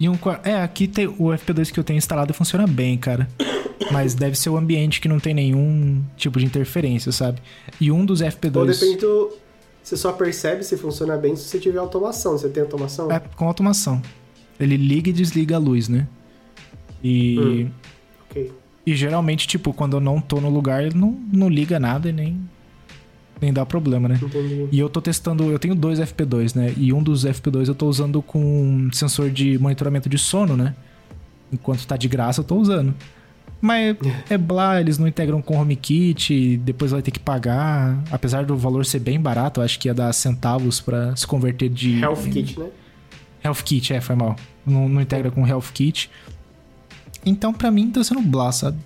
e 0.01 0.09
um. 0.09 0.19
É, 0.43 0.57
aqui 0.57 0.89
tem 0.89 1.07
o 1.07 1.27
FP2 1.27 1.71
que 1.71 1.79
eu 1.79 1.85
tenho 1.85 1.99
instalado 1.99 2.35
funciona 2.35 2.67
bem, 2.67 2.99
cara. 2.99 3.29
Mas 3.93 4.15
deve 4.15 4.37
ser 4.37 4.51
o 4.51 4.57
ambiente 4.57 5.01
que 5.01 5.07
não 5.07 5.21
tem 5.21 5.33
nenhum 5.33 6.03
tipo 6.17 6.41
de 6.41 6.45
interferência, 6.45 7.13
sabe? 7.13 7.41
E 7.81 7.93
um 7.93 8.05
dos 8.05 8.21
FP2. 8.21 8.57
Ou 8.57 8.67
depende 8.67 8.97
do. 8.97 9.31
Você 9.81 9.97
só 9.97 10.11
percebe 10.11 10.65
se 10.65 10.77
funciona 10.77 11.17
bem 11.17 11.37
se 11.37 11.45
você 11.45 11.61
tiver 11.61 11.79
automação. 11.79 12.33
Você 12.33 12.49
tem 12.49 12.65
automação? 12.65 13.09
É 13.13 13.21
com 13.21 13.47
automação. 13.47 14.03
Ele 14.59 14.77
liga 14.77 15.11
e 15.11 15.13
desliga 15.13 15.55
a 15.55 15.59
luz, 15.61 15.89
né? 15.89 16.09
E. 17.05 17.39
Hum. 17.39 17.71
Ok. 18.29 18.53
E 18.89 18.97
geralmente, 18.97 19.47
tipo, 19.47 19.71
quando 19.75 19.99
eu 19.99 20.01
não 20.01 20.19
tô 20.19 20.41
no 20.41 20.49
lugar, 20.49 20.95
não, 20.95 21.11
não 21.31 21.47
liga 21.47 21.79
nada 21.79 22.09
e 22.09 22.13
nem. 22.13 22.41
Nem 23.39 23.53
dá 23.53 23.67
problema, 23.67 24.09
né? 24.09 24.19
Entendi. 24.21 24.67
E 24.73 24.79
eu 24.81 24.89
tô 24.89 25.03
testando, 25.03 25.45
eu 25.45 25.59
tenho 25.59 25.75
dois 25.75 26.01
FP2, 26.01 26.57
né? 26.57 26.73
E 26.75 26.91
um 26.91 27.03
dos 27.03 27.27
FP2 27.27 27.69
eu 27.69 27.75
tô 27.75 27.87
usando 27.87 28.23
com 28.23 28.41
um 28.41 28.91
sensor 28.91 29.31
de 29.31 29.59
monitoramento 29.59 30.09
de 30.09 30.17
sono, 30.17 30.57
né? 30.57 30.75
Enquanto 31.53 31.87
tá 31.87 31.99
de 31.99 32.09
graça, 32.09 32.41
eu 32.41 32.45
tô 32.45 32.57
usando. 32.57 32.95
Mas 33.61 33.95
é 34.31 34.39
blá, 34.39 34.81
eles 34.81 34.97
não 34.97 35.07
integram 35.07 35.43
com 35.43 35.61
HomeKit, 35.61 36.57
depois 36.57 36.91
vai 36.91 37.03
ter 37.03 37.11
que 37.11 37.21
pagar. 37.21 38.03
Apesar 38.11 38.47
do 38.47 38.57
valor 38.57 38.87
ser 38.87 39.01
bem 39.01 39.21
barato, 39.21 39.61
eu 39.61 39.65
acho 39.65 39.79
que 39.79 39.87
ia 39.87 39.95
dar 39.95 40.11
centavos 40.15 40.81
pra 40.81 41.15
se 41.15 41.27
converter 41.27 41.69
de. 41.69 42.01
Health 42.01 42.23
Kit, 42.33 42.59
né? 42.59 42.69
Health 43.45 43.63
Kit, 43.67 43.93
é, 43.93 44.01
foi 44.01 44.17
mal. 44.17 44.35
Não, 44.65 44.89
não 44.89 45.03
integra 45.03 45.31
com 45.31 45.47
Health 45.47 45.73
Kit. 45.75 46.11
Então, 47.29 47.53
pra 47.53 47.71
mim, 47.71 47.91
tá 47.91 48.03
sendo 48.03 48.21
blá, 48.21 48.51
sabe? 48.53 48.79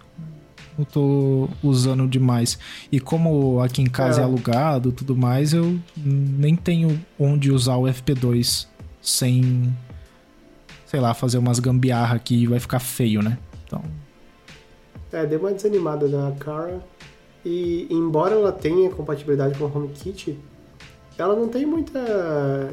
Eu 0.79 0.85
tô 0.85 1.49
usando 1.63 2.09
demais. 2.09 2.59
E 2.91 2.99
como 2.99 3.61
aqui 3.61 3.83
em 3.83 3.87
casa 3.87 4.21
é, 4.21 4.23
é 4.23 4.25
alugado 4.25 4.89
e 4.89 4.93
tudo 4.93 5.17
mais, 5.17 5.53
eu 5.53 5.79
nem 5.97 6.57
tenho 6.57 6.99
onde 7.19 7.53
usar 7.53 7.77
o 7.77 7.83
FP2 7.83 8.67
sem, 9.01 9.75
sei 10.87 11.01
lá, 11.01 11.13
fazer 11.13 11.39
umas 11.39 11.59
gambiarra 11.59 12.17
aqui 12.17 12.43
e 12.43 12.47
vai 12.47 12.59
ficar 12.59 12.79
feio, 12.79 13.23
né? 13.23 13.39
Então. 13.67 13.83
É, 15.13 15.27
deu 15.27 15.41
uma 15.41 15.53
desanimada 15.53 16.09
da 16.09 16.33
Cara. 16.39 16.83
E 17.45 17.89
embora 17.91 18.35
ela 18.35 18.53
tenha 18.53 18.89
compatibilidade 18.91 19.59
com 19.59 19.65
o 19.65 19.77
HomeKit, 19.77 20.39
ela 21.19 21.35
não 21.35 21.49
tem 21.49 21.67
muita 21.67 22.73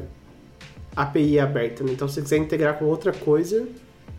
API 0.94 1.38
aberta, 1.40 1.82
né? 1.84 1.92
Então 1.92 2.08
se 2.08 2.14
você 2.14 2.22
quiser 2.22 2.36
integrar 2.38 2.78
com 2.78 2.84
outra 2.84 3.12
coisa, 3.12 3.66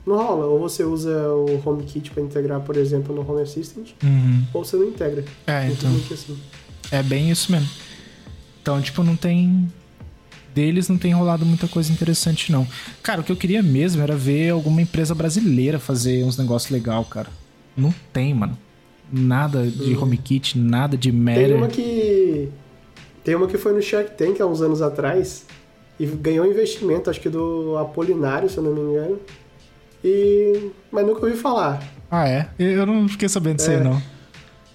não 0.06 0.18
rola. 0.18 0.46
Ou 0.46 0.60
você 0.60 0.84
usa 0.84 1.30
o 1.30 1.62
HomeKit 1.64 2.12
para 2.12 2.24
integrar, 2.24 2.62
por 2.62 2.78
exemplo, 2.78 3.16
no 3.16 3.30
Home 3.30 3.42
Assistant, 3.42 3.90
uhum. 4.04 4.44
ou 4.54 4.64
você 4.64 4.76
não 4.76 4.88
integra. 4.88 5.24
É, 5.48 5.68
então. 5.68 5.90
Assim. 6.12 6.38
É 6.92 7.02
bem 7.02 7.30
isso 7.30 7.52
mesmo. 7.52 7.70
Então, 8.62 8.82
tipo, 8.82 9.04
não 9.04 9.16
tem. 9.16 9.72
Deles 10.54 10.90
não 10.90 10.98
tem 10.98 11.14
rolado 11.14 11.46
muita 11.46 11.68
coisa 11.68 11.92
interessante, 11.92 12.52
não. 12.52 12.68
Cara, 13.02 13.22
o 13.22 13.24
que 13.24 13.32
eu 13.32 13.38
queria 13.38 13.64
mesmo 13.64 14.02
era 14.02 14.16
ver 14.16 14.50
alguma 14.50 14.82
empresa 14.82 15.16
brasileira 15.16 15.80
fazer 15.80 16.26
uns 16.26 16.38
negócios 16.38 16.70
legal, 16.70 17.06
cara. 17.06 17.30
Não 17.76 17.94
tem, 18.12 18.34
mano. 18.34 18.58
Nada 19.10 19.66
de 19.66 19.94
uhum. 19.94 20.04
HomeKit, 20.04 20.58
nada 20.58 20.98
de 20.98 21.12
Matter. 21.12 21.48
Tem 21.48 21.56
uma 21.56 21.68
que. 21.68 22.50
Tem 23.24 23.36
uma 23.36 23.48
que 23.48 23.58
foi 23.58 23.74
no 23.74 23.82
Shark 23.82 24.18
Tank 24.18 24.42
há 24.42 24.46
uns 24.46 24.62
anos 24.62 24.82
atrás 24.82 25.46
e 26.00 26.06
ganhou 26.06 26.46
investimento, 26.46 27.10
acho 27.10 27.22
que 27.22 27.30
do 27.30 27.78
Apolinário, 27.78 28.50
se 28.50 28.58
eu 28.58 28.64
não 28.64 28.74
me 28.74 28.82
engano. 28.82 29.20
E. 30.04 30.72
Mas 30.92 31.06
nunca 31.06 31.26
ouvi 31.26 31.38
falar. 31.38 31.82
Ah, 32.10 32.28
é? 32.28 32.50
Eu 32.60 32.86
não 32.86 33.08
fiquei 33.08 33.30
sabendo 33.30 33.58
disso 33.58 33.72
é. 33.72 33.78
aí, 33.78 33.84
não. 33.84 34.02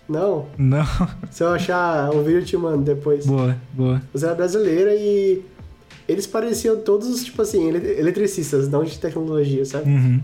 Não? 0.08 0.46
Não. 0.56 0.86
Se 1.30 1.42
eu 1.42 1.48
achar 1.48 2.10
o 2.10 2.22
vídeo, 2.22 2.40
eu 2.40 2.44
te 2.44 2.56
mando 2.56 2.82
depois. 2.82 3.26
Boa, 3.26 3.56
boa. 3.72 4.00
Mas 4.12 4.22
era 4.22 4.34
brasileira 4.34 4.94
e. 4.94 5.42
Eles 6.08 6.26
pareciam 6.26 6.76
todos, 6.76 7.24
tipo 7.24 7.42
assim, 7.42 7.66
eletricistas, 7.68 8.68
não 8.68 8.84
de 8.84 8.96
tecnologia, 8.96 9.64
sabe? 9.64 9.90
Uhum. 9.90 10.22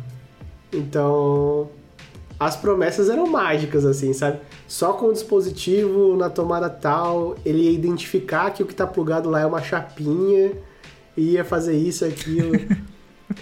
Então. 0.73 1.69
As 2.39 2.57
promessas 2.57 3.09
eram 3.09 3.27
mágicas, 3.27 3.85
assim, 3.85 4.13
sabe? 4.13 4.39
Só 4.67 4.95
com 4.95 5.07
o 5.07 5.13
dispositivo 5.13 6.17
na 6.17 6.29
tomada 6.29 6.69
tal, 6.69 7.37
ele 7.45 7.63
ia 7.63 7.71
identificar 7.71 8.51
que 8.51 8.65
o 8.65 8.67
que 8.67 8.75
tá 8.75 8.85
plugado 8.85 9.31
lá 9.31 9.41
é 9.41 9.47
uma 9.47 9.63
chapinha, 9.63 10.51
e 11.17 11.33
ia 11.33 11.45
fazer 11.45 11.77
isso, 11.77 12.05
aquilo. 12.05 12.53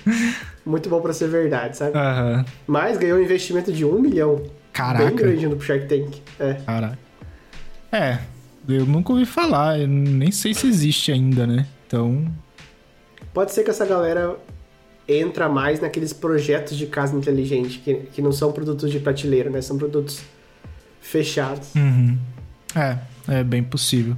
muito 0.64 0.88
bom 0.88 1.01
para 1.01 1.12
ser 1.12 1.29
verdade, 1.29 1.77
sabe? 1.77 1.96
Uhum. 1.96 2.44
Mas 2.66 2.99
ganhou 2.99 3.18
um 3.18 3.23
investimento 3.23 3.73
de 3.73 3.85
um 3.85 4.01
milhão. 4.01 4.42
Caraca. 4.73 5.07
Bem 5.07 5.14
grande 5.14 5.46
no 5.49 5.61
Shark 5.61 5.87
Tank. 5.87 6.23
É. 6.38 6.55
Caraca. 6.55 6.99
É, 7.92 8.18
eu 8.68 8.87
nunca 8.87 9.12
ouvi 9.12 9.27
falar, 9.27 9.79
nem 9.79 10.31
sei 10.31 10.55
se 10.55 10.66
existe 10.66 11.11
ainda, 11.11 11.46
né? 11.46 11.66
Então. 11.87 12.33
Pode 13.33 13.53
ser 13.53 13.64
que 13.64 13.70
essa 13.70 13.85
galera 13.85 14.37
entra 15.09 15.49
mais 15.49 15.81
naqueles 15.81 16.12
projetos 16.12 16.77
de 16.77 16.87
casa 16.87 17.16
inteligente, 17.16 17.79
que, 17.79 17.94
que 17.94 18.23
não 18.23 18.31
são 18.31 18.53
produtos 18.53 18.90
de 18.90 19.01
prateleira, 19.01 19.51
né? 19.51 19.61
São 19.61 19.77
produtos 19.77 20.23
fechados. 21.01 21.75
Uhum. 21.75 22.16
É, 22.77 22.99
é 23.29 23.44
bem 23.44 23.62
possível. 23.62 24.16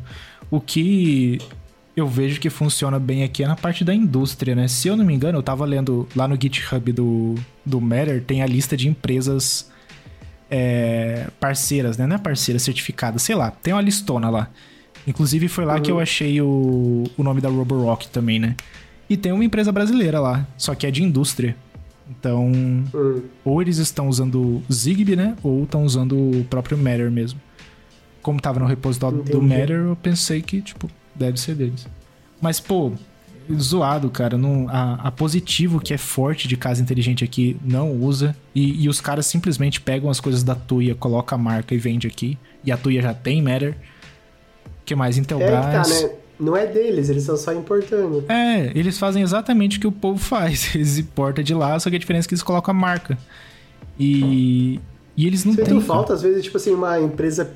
O 0.50 0.60
que 0.60 1.38
eu 1.96 2.06
vejo 2.06 2.40
que 2.40 2.48
funciona 2.48 2.98
bem 2.98 3.22
aqui 3.22 3.44
é 3.44 3.46
na 3.46 3.56
parte 3.56 3.84
da 3.84 3.94
indústria, 3.94 4.54
né? 4.54 4.66
Se 4.66 4.88
eu 4.88 4.96
não 4.96 5.04
me 5.04 5.14
engano, 5.14 5.38
eu 5.38 5.42
tava 5.42 5.64
lendo 5.64 6.08
lá 6.16 6.26
no 6.26 6.40
GitHub 6.40 6.92
do, 6.92 7.34
do 7.64 7.80
Matter, 7.80 8.22
tem 8.22 8.42
a 8.42 8.46
lista 8.46 8.76
de 8.76 8.88
empresas 8.88 9.70
é, 10.50 11.28
parceiras, 11.38 11.98
né? 11.98 12.06
Não 12.06 12.16
é 12.16 12.18
parceira, 12.18 12.58
certificada, 12.58 13.18
sei 13.18 13.34
lá, 13.34 13.50
tem 13.50 13.74
uma 13.74 13.82
listona 13.82 14.30
lá. 14.30 14.48
Inclusive 15.06 15.48
foi 15.48 15.64
lá 15.64 15.74
uhum. 15.74 15.82
que 15.82 15.90
eu 15.90 15.96
uhum. 15.96 16.02
achei 16.02 16.40
o, 16.40 17.04
o 17.16 17.22
nome 17.22 17.40
da 17.40 17.48
Roborock 17.48 18.08
também, 18.08 18.38
né? 18.38 18.56
E 19.08 19.16
tem 19.16 19.32
uma 19.32 19.44
empresa 19.44 19.70
brasileira 19.70 20.18
lá, 20.18 20.46
só 20.56 20.74
que 20.74 20.86
é 20.86 20.90
de 20.90 21.02
indústria. 21.02 21.54
Então, 22.08 22.46
uhum. 22.46 23.22
ou 23.44 23.60
eles 23.60 23.76
estão 23.78 24.08
usando 24.08 24.62
Zigbee, 24.72 25.16
né? 25.16 25.36
Ou 25.42 25.64
estão 25.64 25.84
usando 25.84 26.16
o 26.16 26.44
próprio 26.48 26.78
Matter 26.78 27.10
mesmo. 27.10 27.40
Como 28.22 28.40
tava 28.40 28.60
no 28.60 28.66
repositório 28.66 29.18
Entendi. 29.18 29.32
do 29.32 29.42
Matter, 29.42 29.76
eu 29.76 29.96
pensei 29.96 30.40
que, 30.40 30.62
tipo, 30.62 30.88
Deve 31.14 31.38
ser 31.38 31.54
deles. 31.54 31.86
Mas, 32.40 32.58
pô, 32.58 32.92
zoado, 33.54 34.10
cara. 34.10 34.36
Não, 34.36 34.68
a, 34.68 34.94
a, 35.08 35.10
Positivo, 35.10 35.80
que 35.80 35.94
é 35.94 35.98
forte 35.98 36.48
de 36.48 36.56
casa 36.56 36.82
inteligente 36.82 37.24
aqui, 37.24 37.56
não 37.64 37.92
usa. 37.92 38.36
E, 38.54 38.84
e 38.84 38.88
os 38.88 39.00
caras 39.00 39.26
simplesmente 39.26 39.80
pegam 39.80 40.10
as 40.10 40.20
coisas 40.20 40.42
da 40.42 40.54
Tuya, 40.54 40.94
coloca 40.94 41.34
a 41.34 41.38
marca 41.38 41.74
e 41.74 41.78
vende 41.78 42.06
aqui. 42.06 42.38
E 42.64 42.72
a 42.72 42.76
Tuya 42.76 43.02
já 43.02 43.14
tem 43.14 43.42
Matter. 43.42 43.76
Que 44.84 44.94
mais? 44.94 45.16
Intelbras. 45.16 45.50
É 45.50 45.54
que 45.54 45.72
tá, 45.72 45.88
né? 45.88 46.14
Não 46.40 46.56
é 46.56 46.66
deles, 46.66 47.08
eles 47.08 47.22
estão 47.22 47.36
só 47.36 47.52
importando. 47.52 48.24
É, 48.28 48.72
eles 48.74 48.98
fazem 48.98 49.22
exatamente 49.22 49.78
o 49.78 49.80
que 49.80 49.86
o 49.86 49.92
povo 49.92 50.18
faz. 50.22 50.74
Eles 50.74 50.98
importam 50.98 51.44
de 51.44 51.54
lá, 51.54 51.78
só 51.78 51.88
que 51.88 51.96
a 51.96 51.98
diferença 51.98 52.26
é 52.26 52.28
que 52.28 52.34
eles 52.34 52.42
colocam 52.42 52.74
a 52.74 52.76
marca. 52.76 53.16
E, 53.98 54.80
e 55.16 55.26
eles 55.26 55.44
não 55.44 55.54
têm. 55.54 55.80
falta, 55.80 56.14
às 56.14 56.22
vezes, 56.22 56.42
tipo 56.42 56.56
assim, 56.56 56.72
uma 56.72 56.98
empresa 56.98 57.52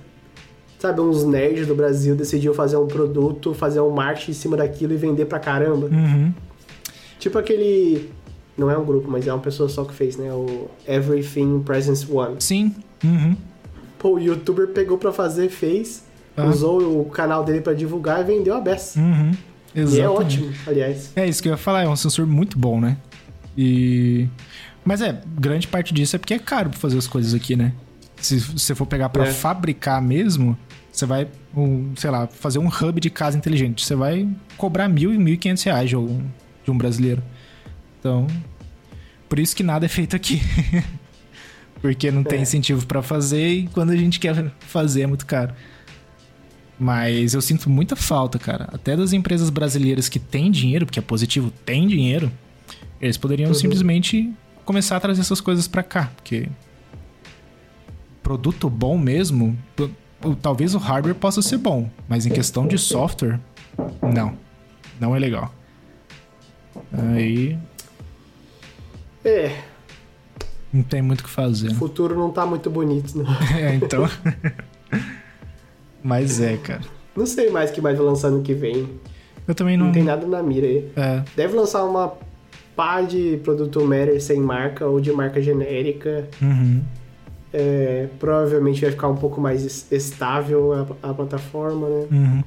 sabe, 0.78 1.00
uns 1.00 1.24
nerds 1.24 1.66
do 1.66 1.74
Brasil 1.74 2.14
decidiu 2.14 2.54
fazer 2.54 2.76
um 2.76 2.86
produto, 2.86 3.54
fazer 3.54 3.80
um 3.80 3.90
marketing 3.90 4.30
em 4.30 4.34
cima 4.34 4.56
daquilo 4.56 4.92
e 4.92 4.96
vender 4.96 5.26
pra 5.26 5.38
caramba. 5.38 5.86
Uhum. 5.86 6.32
Tipo 7.18 7.38
aquele. 7.38 8.10
Não 8.56 8.70
é 8.70 8.78
um 8.78 8.84
grupo, 8.84 9.10
mas 9.10 9.26
é 9.26 9.32
uma 9.32 9.42
pessoa 9.42 9.68
só 9.68 9.84
que 9.84 9.92
fez, 9.92 10.16
né? 10.16 10.32
O 10.32 10.70
Everything 10.86 11.60
Presence 11.60 12.10
One. 12.10 12.36
Sim. 12.38 12.74
Uhum. 13.04 13.36
Pô, 13.98 14.14
o 14.14 14.18
youtuber 14.18 14.68
pegou 14.68 14.96
pra 14.96 15.12
fazer, 15.12 15.48
fez, 15.50 16.04
ah. 16.36 16.46
usou 16.46 17.00
o 17.00 17.04
canal 17.06 17.44
dele 17.44 17.60
para 17.60 17.74
divulgar 17.74 18.20
e 18.20 18.24
vendeu 18.24 18.54
a 18.54 18.60
beça. 18.60 18.98
Uhum. 18.98 19.32
Exatamente. 19.74 19.98
E 19.98 20.00
é 20.00 20.08
ótimo, 20.08 20.52
aliás. 20.66 21.12
É 21.16 21.26
isso 21.26 21.42
que 21.42 21.48
eu 21.48 21.52
ia 21.52 21.58
falar, 21.58 21.82
é 21.82 21.88
um 21.88 21.96
sensor 21.96 22.26
muito 22.26 22.58
bom, 22.58 22.80
né? 22.80 22.96
E. 23.56 24.26
Mas 24.84 25.02
é, 25.02 25.20
grande 25.38 25.66
parte 25.66 25.92
disso 25.92 26.16
é 26.16 26.18
porque 26.18 26.34
é 26.34 26.38
caro 26.38 26.70
pra 26.70 26.78
fazer 26.78 26.96
as 26.96 27.06
coisas 27.06 27.34
aqui, 27.34 27.56
né? 27.56 27.72
Se 28.20 28.38
você 28.38 28.74
for 28.74 28.86
pegar 28.86 29.08
para 29.08 29.26
é. 29.26 29.32
fabricar 29.32 30.00
mesmo, 30.00 30.56
você 30.96 31.04
vai, 31.04 31.28
um, 31.54 31.94
sei 31.94 32.10
lá, 32.10 32.26
fazer 32.26 32.58
um 32.58 32.68
hub 32.68 33.00
de 33.00 33.10
casa 33.10 33.36
inteligente. 33.36 33.84
Você 33.84 33.94
vai 33.94 34.26
cobrar 34.56 34.88
mil 34.88 35.12
e 35.12 35.18
mil 35.18 35.34
e 35.34 35.36
quinhentos 35.36 35.62
reais 35.62 35.90
de 35.90 35.96
um, 35.96 36.22
de 36.64 36.70
um 36.70 36.78
brasileiro. 36.78 37.22
Então, 38.00 38.26
por 39.28 39.38
isso 39.38 39.54
que 39.54 39.62
nada 39.62 39.84
é 39.84 39.88
feito 39.88 40.16
aqui. 40.16 40.40
Porque 41.82 42.10
não 42.10 42.24
tem 42.24 42.38
é. 42.38 42.42
incentivo 42.42 42.86
para 42.86 43.02
fazer 43.02 43.46
e 43.46 43.66
quando 43.68 43.90
a 43.90 43.96
gente 43.96 44.18
quer 44.18 44.50
fazer 44.60 45.02
é 45.02 45.06
muito 45.06 45.26
caro. 45.26 45.54
Mas 46.78 47.34
eu 47.34 47.42
sinto 47.42 47.68
muita 47.68 47.94
falta, 47.94 48.38
cara. 48.38 48.68
Até 48.72 48.96
das 48.96 49.12
empresas 49.12 49.50
brasileiras 49.50 50.08
que 50.08 50.18
têm 50.18 50.50
dinheiro, 50.50 50.86
porque 50.86 50.98
é 50.98 51.02
positivo, 51.02 51.50
tem 51.50 51.86
dinheiro, 51.86 52.32
eles 53.00 53.18
poderiam 53.18 53.48
uhum. 53.48 53.54
simplesmente 53.54 54.32
começar 54.64 54.96
a 54.96 55.00
trazer 55.00 55.20
essas 55.20 55.40
coisas 55.40 55.68
para 55.68 55.82
cá. 55.82 56.10
Porque 56.16 56.48
produto 58.22 58.68
bom 58.70 58.98
mesmo, 58.98 59.56
talvez 60.34 60.74
o 60.74 60.78
hardware 60.78 61.14
possa 61.14 61.40
ser 61.40 61.58
bom, 61.58 61.88
mas 62.08 62.26
em 62.26 62.30
questão 62.30 62.66
de 62.66 62.78
software, 62.78 63.38
não. 64.02 64.36
Não 65.00 65.14
é 65.14 65.18
legal. 65.18 65.52
Aí. 66.92 67.58
É. 69.24 69.62
Não 70.72 70.82
tem 70.82 71.02
muito 71.02 71.20
o 71.20 71.24
que 71.24 71.30
fazer. 71.30 71.68
O 71.68 71.74
futuro 71.74 72.14
não 72.14 72.30
tá 72.30 72.44
muito 72.44 72.70
bonito, 72.70 73.16
não. 73.16 73.26
é, 73.56 73.74
então. 73.74 74.08
mas 76.02 76.40
é, 76.40 76.56
cara. 76.56 76.82
Não 77.16 77.26
sei 77.26 77.50
mais 77.50 77.70
o 77.70 77.72
que 77.72 77.80
vai 77.80 77.94
lançar 77.94 78.30
no 78.30 78.42
que 78.42 78.52
vem. 78.52 78.88
Eu 79.46 79.54
também 79.54 79.76
não. 79.76 79.86
Não 79.86 79.92
tem 79.92 80.02
nada 80.02 80.26
na 80.26 80.42
mira 80.42 80.66
aí. 80.66 80.90
É. 80.96 81.22
Deve 81.34 81.54
lançar 81.54 81.84
uma 81.84 82.12
pá 82.74 83.00
de 83.00 83.40
produto 83.42 83.80
Matter 83.84 84.20
sem 84.20 84.38
marca 84.38 84.86
ou 84.86 85.00
de 85.00 85.10
marca 85.12 85.40
genérica. 85.40 86.28
Uhum. 86.42 86.82
É, 87.58 88.08
provavelmente 88.18 88.82
vai 88.82 88.90
ficar 88.90 89.08
um 89.08 89.16
pouco 89.16 89.40
mais 89.40 89.90
estável 89.90 90.74
a, 91.02 91.08
a 91.08 91.14
plataforma, 91.14 91.88
né? 91.88 92.06
Uhum. 92.10 92.44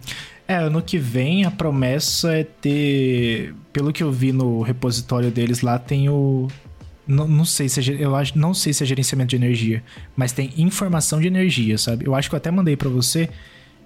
É, 0.48 0.56
ano 0.58 0.84
que 0.84 1.00
vem 1.00 1.46
a 1.46 1.50
promessa 1.50 2.32
é 2.32 2.44
ter. 2.44 3.56
Pelo 3.74 3.92
que 3.92 4.04
eu 4.04 4.12
vi 4.12 4.32
no 4.32 4.62
repositório 4.62 5.32
deles 5.32 5.62
lá, 5.62 5.80
tem 5.80 6.10
o. 6.10 6.48
Não, 7.08 7.28
não 7.28 7.44
sei 7.44 7.68
se 7.68 7.80
é, 7.92 8.06
eu 8.06 8.16
acho, 8.16 8.38
não 8.38 8.54
sei 8.54 8.72
se 8.72 8.84
é 8.84 8.86
gerenciamento 8.86 9.32
de 9.32 9.36
energia, 9.36 9.84
mas 10.16 10.32
tem 10.32 10.54
informação 10.58 11.20
de 11.20 11.26
energia, 11.26 11.76
sabe? 11.80 12.06
Eu 12.06 12.14
acho 12.14 12.30
que 12.30 12.36
eu 12.36 12.38
até 12.38 12.52
mandei 12.52 12.78
para 12.78 12.88
você 12.88 13.30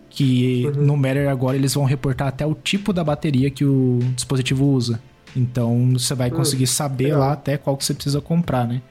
que 0.09 0.65
uhum. 0.75 0.83
no 0.83 0.97
Matter 0.97 1.29
agora 1.29 1.55
eles 1.55 1.73
vão 1.73 1.85
reportar 1.85 2.27
até 2.27 2.45
o 2.45 2.53
tipo 2.53 2.91
da 2.91 3.03
bateria 3.03 3.49
que 3.49 3.63
o 3.63 3.99
dispositivo 4.13 4.65
usa. 4.65 4.99
Então 5.33 5.93
você 5.93 6.13
vai 6.13 6.29
hum, 6.29 6.35
conseguir 6.35 6.67
saber 6.67 7.15
lá 7.15 7.31
até 7.31 7.57
qual 7.57 7.77
que 7.77 7.85
você 7.85 7.93
precisa 7.93 8.19
comprar, 8.19 8.67
né? 8.67 8.81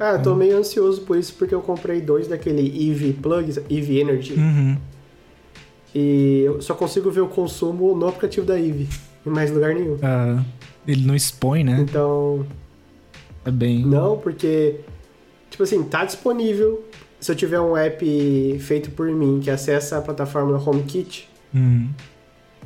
Ah, 0.00 0.12
eu 0.14 0.22
tô 0.22 0.34
meio 0.34 0.56
ansioso 0.56 1.02
por 1.02 1.18
isso, 1.18 1.34
porque 1.34 1.54
eu 1.54 1.60
comprei 1.60 2.00
dois 2.00 2.26
daquele 2.26 2.90
EV 2.90 3.12
Plugs, 3.20 3.58
EV 3.68 3.98
Energy. 4.00 4.32
Uhum. 4.32 4.78
E 5.94 6.42
eu 6.46 6.62
só 6.62 6.74
consigo 6.74 7.10
ver 7.10 7.20
o 7.20 7.28
consumo 7.28 7.94
no 7.94 8.08
aplicativo 8.08 8.46
da 8.46 8.58
EV, 8.58 8.88
em 9.26 9.30
mais 9.30 9.50
lugar 9.50 9.74
nenhum. 9.74 9.98
Ah. 10.02 10.42
Ele 10.86 11.06
não 11.06 11.14
expõe, 11.14 11.62
né? 11.62 11.78
Então. 11.80 12.46
É 13.44 13.50
bem. 13.50 13.84
Não, 13.84 14.16
porque. 14.16 14.80
Tipo 15.50 15.62
assim, 15.64 15.82
tá 15.82 16.04
disponível. 16.04 16.84
Se 17.20 17.30
eu 17.30 17.36
tiver 17.36 17.60
um 17.60 17.76
app 17.76 18.58
feito 18.60 18.90
por 18.92 19.10
mim 19.10 19.40
que 19.42 19.50
acessa 19.50 19.98
a 19.98 20.00
plataforma 20.00 20.56
HomeKit, 20.56 21.28
Hum. 21.54 21.90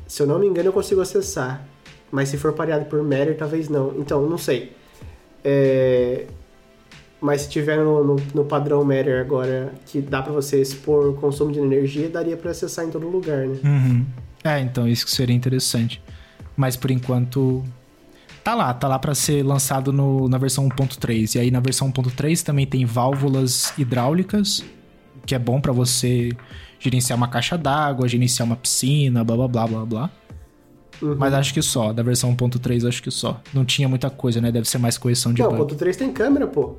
se 0.07 0.23
eu 0.23 0.27
não 0.27 0.39
me 0.39 0.47
engano, 0.47 0.69
eu 0.69 0.73
consigo 0.73 1.01
acessar. 1.01 1.67
Mas 2.13 2.29
se 2.29 2.37
for 2.37 2.53
pareado 2.53 2.85
por 2.85 3.03
Matter, 3.03 3.37
talvez 3.37 3.69
não. 3.69 3.93
Então, 3.99 4.29
não 4.29 4.39
sei. 4.39 4.73
É, 5.43 6.27
Mas 7.25 7.41
se 7.41 7.49
tiver 7.49 7.79
no, 7.79 8.05
no, 8.05 8.17
no 8.35 8.45
padrão 8.45 8.85
Matter 8.85 9.19
agora, 9.19 9.73
que 9.87 9.99
dá 9.99 10.21
pra 10.21 10.31
você 10.31 10.61
expor 10.61 11.07
o 11.09 11.15
consumo 11.15 11.51
de 11.51 11.59
energia, 11.59 12.07
daria 12.07 12.37
pra 12.37 12.51
acessar 12.51 12.85
em 12.85 12.91
todo 12.91 13.09
lugar, 13.09 13.47
né? 13.47 13.57
Uhum. 13.65 14.05
É, 14.45 14.61
então 14.61 14.87
isso 14.87 15.07
que 15.07 15.11
seria 15.11 15.35
interessante. 15.35 16.03
Mas 16.55 16.77
por 16.77 16.91
enquanto. 16.91 17.65
Tá 18.45 18.55
lá, 18.55 18.75
tá 18.75 18.87
lá 18.87 18.99
pra 18.99 19.15
ser 19.15 19.43
lançado 19.43 19.91
no, 19.91 20.29
na 20.29 20.37
versão 20.37 20.69
1.3. 20.69 21.37
E 21.37 21.39
aí 21.39 21.51
na 21.51 21.61
versão 21.61 21.91
1.3 21.91 22.43
também 22.43 22.67
tem 22.67 22.85
válvulas 22.85 23.73
hidráulicas, 23.79 24.63
que 25.25 25.35
é 25.35 25.39
bom 25.39 25.63
pra 25.63 25.73
você 25.73 26.29
gerenciar 26.79 27.17
uma 27.17 27.29
caixa 27.29 27.57
d'água, 27.57 28.07
gerenciar 28.07 28.45
uma 28.45 28.57
piscina, 28.57 29.25
blá 29.25 29.35
blá 29.35 29.49
blá 29.49 29.67
blá 29.67 29.87
blá. 29.87 30.11
Uhum. 31.01 31.17
Mas 31.19 31.33
acho 31.33 31.55
que 31.55 31.63
só, 31.63 31.91
da 31.91 32.03
versão 32.03 32.37
1.3 32.37 32.87
acho 32.87 33.03
que 33.03 33.11
só. 33.11 33.41
Não 33.55 33.65
tinha 33.65 33.89
muita 33.89 34.11
coisa, 34.11 34.43
né? 34.43 34.53
Deve 34.53 34.69
ser 34.69 34.77
mais 34.77 34.99
correção 34.99 35.33
de 35.33 35.41
Não, 35.41 35.49
bug. 35.49 35.61
ponto 35.61 35.75
3 35.75 35.97
tem 35.97 36.13
câmera, 36.13 36.47
pô. 36.47 36.77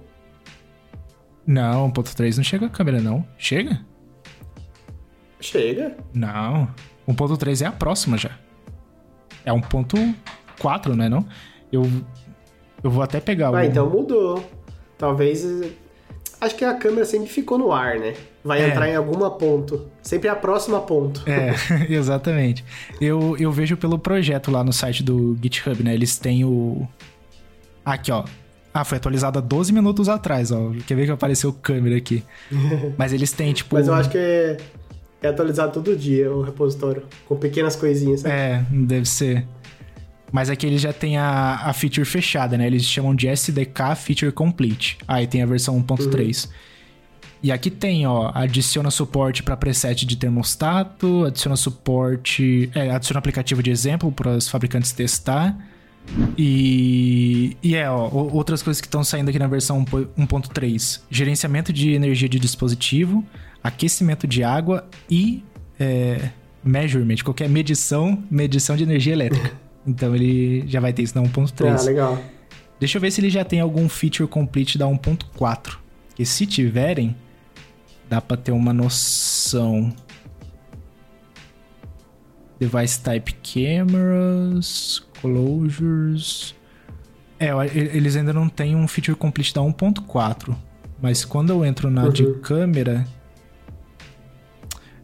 Não, 1.46 1.92
1.3 1.92 2.38
não 2.38 2.44
chega 2.44 2.66
a 2.66 2.70
câmera, 2.70 3.00
não. 3.00 3.26
Chega? 3.38 3.80
Chega. 5.40 5.96
Não. 6.14 6.68
1.3 7.08 7.62
é 7.64 7.68
a 7.68 7.72
próxima 7.72 8.18
já. 8.18 8.32
É 9.46 9.52
1.4, 9.52 10.96
né, 10.96 11.08
não? 11.08 11.26
Eu, 11.72 11.84
eu 12.84 12.90
vou 12.90 13.04
até 13.04 13.20
pegar 13.20 13.52
o... 13.52 13.56
Ah, 13.56 13.66
então 13.66 13.90
mudou. 13.90 14.44
Talvez. 14.98 15.46
Acho 16.42 16.56
que 16.56 16.66
a 16.66 16.74
câmera 16.74 17.06
sempre 17.06 17.28
ficou 17.30 17.58
no 17.58 17.72
ar, 17.72 18.00
né? 18.00 18.14
Vai 18.44 18.62
É. 18.64 18.70
entrar 18.70 18.90
em 18.90 18.96
alguma 18.96 19.30
ponto. 19.32 19.88
Sempre 20.02 20.30
a 20.30 20.36
próxima 20.36 20.80
ponto. 20.82 21.24
É, 21.30 21.52
exatamente. 21.94 22.64
Eu, 23.00 23.36
eu 23.38 23.52
vejo 23.52 23.78
pelo 23.78 24.00
projeto 24.00 24.50
lá 24.52 24.64
no 24.64 24.74
site 24.74 25.04
do 25.04 25.38
GitHub, 25.42 25.84
né? 25.84 25.94
Eles 25.94 26.18
têm 26.18 26.44
o... 26.44 26.88
Aqui, 27.84 28.12
ó. 28.12 28.26
Ah, 28.78 28.84
foi 28.84 28.98
atualizado 28.98 29.40
há 29.40 29.42
12 29.42 29.72
minutos 29.72 30.10
atrás, 30.10 30.52
ó. 30.52 30.74
Quer 30.86 30.96
ver 30.96 31.06
que 31.06 31.12
apareceu 31.12 31.54
câmera 31.54 31.96
aqui. 31.96 32.22
Mas 32.98 33.14
eles 33.14 33.32
têm, 33.32 33.54
tipo... 33.54 33.74
Mas 33.74 33.88
eu 33.88 33.94
acho 33.94 34.10
que 34.10 34.18
é, 34.18 34.58
é 35.22 35.28
atualizado 35.30 35.72
todo 35.72 35.96
dia 35.96 36.30
o 36.30 36.42
repositório. 36.42 37.04
Com 37.26 37.38
pequenas 37.38 37.78
coisinhas, 37.78 38.20
sabe? 38.20 38.36
É, 38.36 38.66
deve 38.70 39.08
ser. 39.08 39.48
Mas 40.30 40.50
aqui 40.50 40.68
eles 40.68 40.82
já 40.82 40.92
tem 40.92 41.18
a, 41.18 41.62
a 41.64 41.72
feature 41.72 42.06
fechada, 42.06 42.58
né? 42.58 42.68
Eles 42.68 42.84
chamam 42.84 43.16
de 43.16 43.30
SDK 43.30 43.96
Feature 43.96 44.34
Complete. 44.34 44.98
Aí 45.08 45.26
tem 45.26 45.42
a 45.42 45.46
versão 45.46 45.82
1.3. 45.82 46.50
E 47.42 47.54
aqui 47.54 47.72
tem, 47.72 48.06
ó, 48.06 48.30
adiciona 48.34 48.92
suporte 48.92 49.42
para 49.42 49.56
preset 49.56 50.06
de 50.06 50.18
termostato, 50.18 51.24
adiciona 51.24 51.56
suporte, 51.56 52.70
é, 52.76 52.90
adiciona 52.90 53.20
aplicativo 53.20 53.64
de 53.64 53.72
exemplo 53.72 54.12
para 54.12 54.32
os 54.32 54.50
fabricantes 54.50 54.92
testar. 54.92 55.58
E, 56.38 57.58
e 57.62 57.76
é, 57.76 57.90
ó, 57.90 58.10
outras 58.12 58.62
coisas 58.62 58.80
que 58.80 58.88
estão 58.88 59.04
saindo 59.04 59.30
aqui 59.30 59.40
na 59.40 59.48
versão 59.48 59.84
1.3: 59.84 61.02
gerenciamento 61.10 61.74
de 61.74 61.92
energia 61.92 62.30
de 62.30 62.40
dispositivo, 62.40 63.26
aquecimento 63.64 64.28
de 64.28 64.44
água 64.44 64.88
e 65.10 65.44
é, 65.80 66.30
measurement, 66.64 67.18
qualquer 67.24 67.50
medição, 67.50 68.24
medição 68.30 68.76
de 68.76 68.84
energia 68.84 69.14
elétrica. 69.14 69.52
Então 69.88 70.16
ele 70.16 70.64
já 70.66 70.80
vai 70.80 70.92
ter 70.92 71.04
isso 71.04 71.14
na 71.16 71.24
1.3. 71.30 71.80
Ah, 71.80 71.84
legal. 71.84 72.20
Deixa 72.80 72.98
eu 72.98 73.02
ver 73.02 73.12
se 73.12 73.22
ele 73.22 73.30
já 73.30 73.46
tem 73.46 73.60
algum 73.60 73.88
feature 73.88 74.28
complete 74.28 74.80
da 74.80 74.88
1.4. 74.88 75.78
E 76.18 76.26
se 76.26 76.48
tiverem, 76.48 77.16
dá 78.10 78.20
pra 78.20 78.36
ter 78.36 78.52
uma 78.52 78.74
noção. 78.74 79.94
Device 82.60 83.00
type 83.00 83.36
cameras, 83.44 85.06
closures. 85.26 86.56
É, 87.40 87.50
eles 87.76 88.16
ainda 88.16 88.32
não 88.34 88.48
têm 88.48 88.76
um 88.76 88.88
feature 88.88 89.18
complete 89.18 89.54
da 89.54 89.62
1.4. 89.62 90.56
Mas 91.02 91.26
quando 91.26 91.50
eu 91.52 91.66
entro 91.66 91.90
na 91.92 92.08
de 92.08 92.24
Uhum. 92.26 92.40
câmera. 92.40 93.06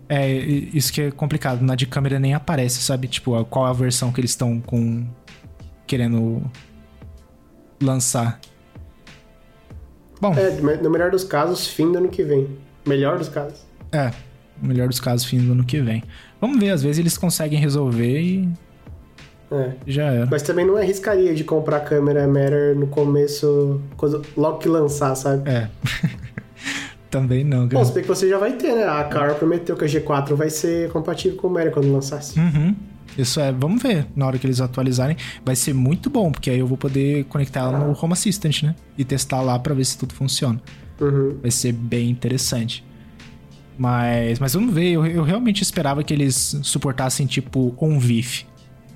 É, 0.07 0.29
isso 0.31 0.91
que 0.91 1.01
é 1.01 1.12
complicado. 1.12 1.62
Na 1.62 1.75
de 1.75 1.86
câmera 1.86 2.19
nem 2.19 2.34
aparece, 2.34 2.81
sabe? 2.81 3.07
Tipo, 3.07 3.43
qual 3.45 3.65
a 3.65 3.73
versão 3.73 4.12
que 4.12 4.19
eles 4.21 4.31
estão 4.31 4.60
com. 4.60 5.05
querendo 5.88 6.41
lançar. 7.81 8.39
Bom, 10.21 10.34
É, 10.36 10.51
no 10.81 10.89
melhor 10.89 11.12
dos 11.12 11.23
casos, 11.23 11.67
fim 11.67 11.91
do 11.91 11.97
ano 11.97 12.10
que 12.10 12.23
vem. 12.23 12.47
Melhor 12.86 13.17
dos 13.17 13.27
casos. 13.29 13.65
é. 13.91 14.12
No 14.62 14.67
melhor 14.67 14.88
dos 14.88 14.99
casos, 14.99 15.25
fim 15.25 15.39
do 15.43 15.53
ano 15.53 15.63
que 15.65 15.81
vem. 15.81 16.03
Vamos 16.39 16.60
ver, 16.60 16.69
às 16.69 16.84
vezes 16.84 16.99
eles 16.99 17.17
conseguem 17.17 17.60
resolver 17.60 18.21
e 18.21 18.47
É. 19.51 19.71
já 19.85 20.03
era. 20.05 20.27
Mas 20.31 20.41
também 20.43 20.65
não 20.65 20.77
arriscaria 20.77 21.35
de 21.35 21.43
comprar 21.43 21.77
a 21.77 21.79
câmera 21.81 22.25
Matter 22.27 22.75
no 22.75 22.87
começo, 22.87 23.81
quando- 23.97 24.25
logo 24.37 24.59
que 24.59 24.69
lançar, 24.69 25.13
sabe? 25.15 25.49
É. 25.49 25.67
Também 27.09 27.43
não, 27.43 27.63
Bom, 27.63 27.73
cara. 27.73 27.85
se 27.85 27.91
bem 27.91 28.03
que 28.03 28.07
você 28.07 28.29
já 28.29 28.37
vai 28.37 28.53
ter, 28.53 28.73
né? 28.73 28.85
A 28.87 29.03
Car 29.03 29.35
prometeu 29.35 29.75
que 29.75 29.83
a 29.83 29.87
G4 29.87 30.33
vai 30.33 30.49
ser 30.49 30.89
compatível 30.91 31.37
com 31.37 31.47
o 31.47 31.51
Matter 31.51 31.71
quando 31.71 31.91
lançasse. 31.91 32.39
Uhum. 32.39 32.73
Isso 33.17 33.37
é, 33.41 33.51
vamos 33.51 33.83
ver 33.83 34.07
na 34.15 34.25
hora 34.25 34.37
que 34.39 34.47
eles 34.47 34.61
atualizarem. 34.61 35.17
Vai 35.43 35.57
ser 35.57 35.73
muito 35.73 36.09
bom, 36.09 36.31
porque 36.31 36.49
aí 36.49 36.59
eu 36.59 36.65
vou 36.67 36.77
poder 36.77 37.25
conectar 37.25 37.59
ela 37.61 37.77
no 37.77 37.97
Home 38.01 38.13
Assistant, 38.13 38.63
né? 38.63 38.75
E 38.97 39.03
testar 39.03 39.41
lá 39.41 39.59
pra 39.59 39.73
ver 39.73 39.83
se 39.83 39.97
tudo 39.97 40.13
funciona. 40.13 40.61
Uhum. 41.01 41.35
Vai 41.41 41.51
ser 41.51 41.73
bem 41.73 42.09
interessante. 42.09 42.81
Mas, 43.77 44.39
mas 44.39 44.53
vamos 44.53 44.73
ver, 44.73 44.91
eu, 44.91 45.05
eu 45.05 45.23
realmente 45.23 45.61
esperava 45.63 46.03
que 46.05 46.13
eles 46.13 46.57
suportassem 46.63 47.25
tipo 47.25 47.75
OnVIF. 47.77 48.45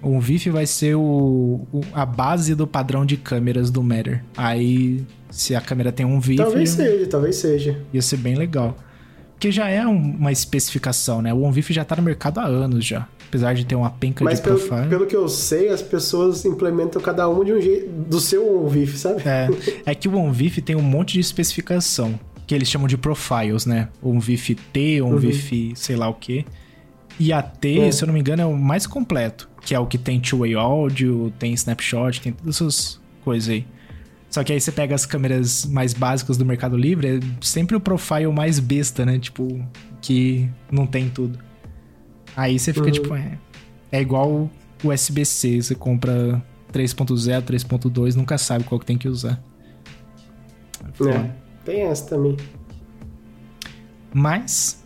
OnVIF 0.02 0.50
vai 0.50 0.66
ser 0.66 0.96
o, 0.96 1.62
o- 1.72 1.82
a 1.94 2.06
base 2.06 2.54
do 2.56 2.68
padrão 2.68 3.06
de 3.06 3.18
câmeras 3.18 3.72
do 3.72 3.82
Matter. 3.82 4.24
Aí, 4.38 5.04
se 5.32 5.56
a 5.56 5.62
câmera 5.62 5.92
tem 5.92 6.06
um 6.06 6.20
VIF, 6.20 6.38
Talvez 6.38 6.70
seja, 6.72 7.08
talvez 7.08 7.36
seja. 7.38 7.82
ia 7.94 8.02
ser 8.02 8.18
bem 8.18 8.36
legal. 8.36 8.78
Porque 9.34 9.52
já 9.52 9.68
é 9.70 9.86
um- 9.86 10.16
uma 10.18 10.32
especificação, 10.32 11.22
né? 11.22 11.34
O 11.34 11.42
OnVIF 11.44 11.74
já 11.74 11.84
tá 11.84 11.96
no 11.96 12.04
mercado 12.04 12.40
há 12.40 12.46
anos 12.46 12.86
já. 12.86 13.08
Apesar 13.28 13.54
de 13.54 13.66
ter 13.66 13.76
uma 13.76 13.90
penca 13.90 14.24
Mas 14.24 14.38
de 14.40 14.44
pelo, 14.46 14.60
profile. 14.60 14.88
pelo 14.88 15.06
que 15.08 15.16
eu 15.16 15.28
sei, 15.28 15.70
as 15.70 15.82
pessoas 15.82 16.46
implementam 16.46 17.02
cada 17.02 17.28
uma 17.28 17.44
de 17.44 17.52
um 17.52 17.60
jeito, 17.60 17.90
do 17.90 18.20
seu 18.22 18.66
VIF, 18.70 18.98
sabe? 18.98 19.24
É, 19.26 19.50
é 19.92 19.96
que 19.96 20.08
o 20.08 20.16
OnVIF 20.16 20.62
tem 20.62 20.76
um 20.76 20.82
monte 20.82 21.14
de 21.14 21.20
especificação, 21.20 22.18
que 22.48 22.54
eles 22.56 22.70
chamam 22.70 22.88
de 22.88 22.96
profiles, 22.98 23.66
né? 23.66 23.90
OnVIF 24.02 24.56
T, 24.72 25.02
OnVIF 25.02 25.74
sei 25.76 25.96
lá 25.96 26.08
o 26.08 26.14
quê. 26.14 26.46
E 27.20 27.34
a 27.34 27.42
T, 27.42 27.80
É. 27.80 27.92
se 27.92 28.04
eu 28.04 28.08
não 28.08 28.14
me 28.14 28.20
engano, 28.20 28.42
é 28.42 28.46
o 28.46 28.56
mais 28.56 28.86
completo, 28.88 29.50
que 29.66 29.74
é 29.74 29.80
o 29.80 29.86
que 29.88 29.98
tem 29.98 30.20
two-way 30.22 30.54
áudio, 30.56 31.34
tem 31.40 31.52
snapshot, 31.54 32.22
tem 32.22 32.32
todas 32.32 32.56
essas 32.56 33.02
coisas 33.24 33.50
aí. 33.50 33.66
Só 34.30 34.44
que 34.44 34.54
aí 34.54 34.62
você 34.62 34.72
pega 34.72 34.94
as 34.94 35.06
câmeras 35.06 35.66
mais 35.66 35.94
básicas 35.94 36.38
do 36.38 36.46
Mercado 36.46 36.78
Livre, 36.78 37.08
é 37.18 37.20
sempre 37.42 37.76
o 37.76 37.80
profile 37.80 38.28
mais 38.28 38.60
besta, 38.60 39.06
né? 39.06 39.18
Tipo, 39.18 39.66
que 40.02 40.48
não 40.72 40.86
tem 40.86 41.10
tudo. 41.10 41.40
Aí 42.36 42.60
você 42.60 42.72
fica 42.72 42.86
Uhum. 42.86 42.92
tipo, 42.92 43.16
é, 43.16 43.40
é 43.92 44.02
igual 44.02 44.30
o 44.30 44.52
USB-C, 44.84 45.62
você 45.62 45.74
compra 45.74 46.44
3.0, 46.72 47.42
3.2, 47.42 48.16
nunca 48.16 48.38
sabe 48.38 48.66
qual 48.66 48.80
que 48.80 48.86
tem 48.86 48.98
que 48.98 49.08
usar. 49.08 49.42
É. 51.02 51.10
É, 51.10 51.32
tem 51.64 51.82
essa 51.84 52.06
também. 52.08 52.38
Mas, 54.14 54.84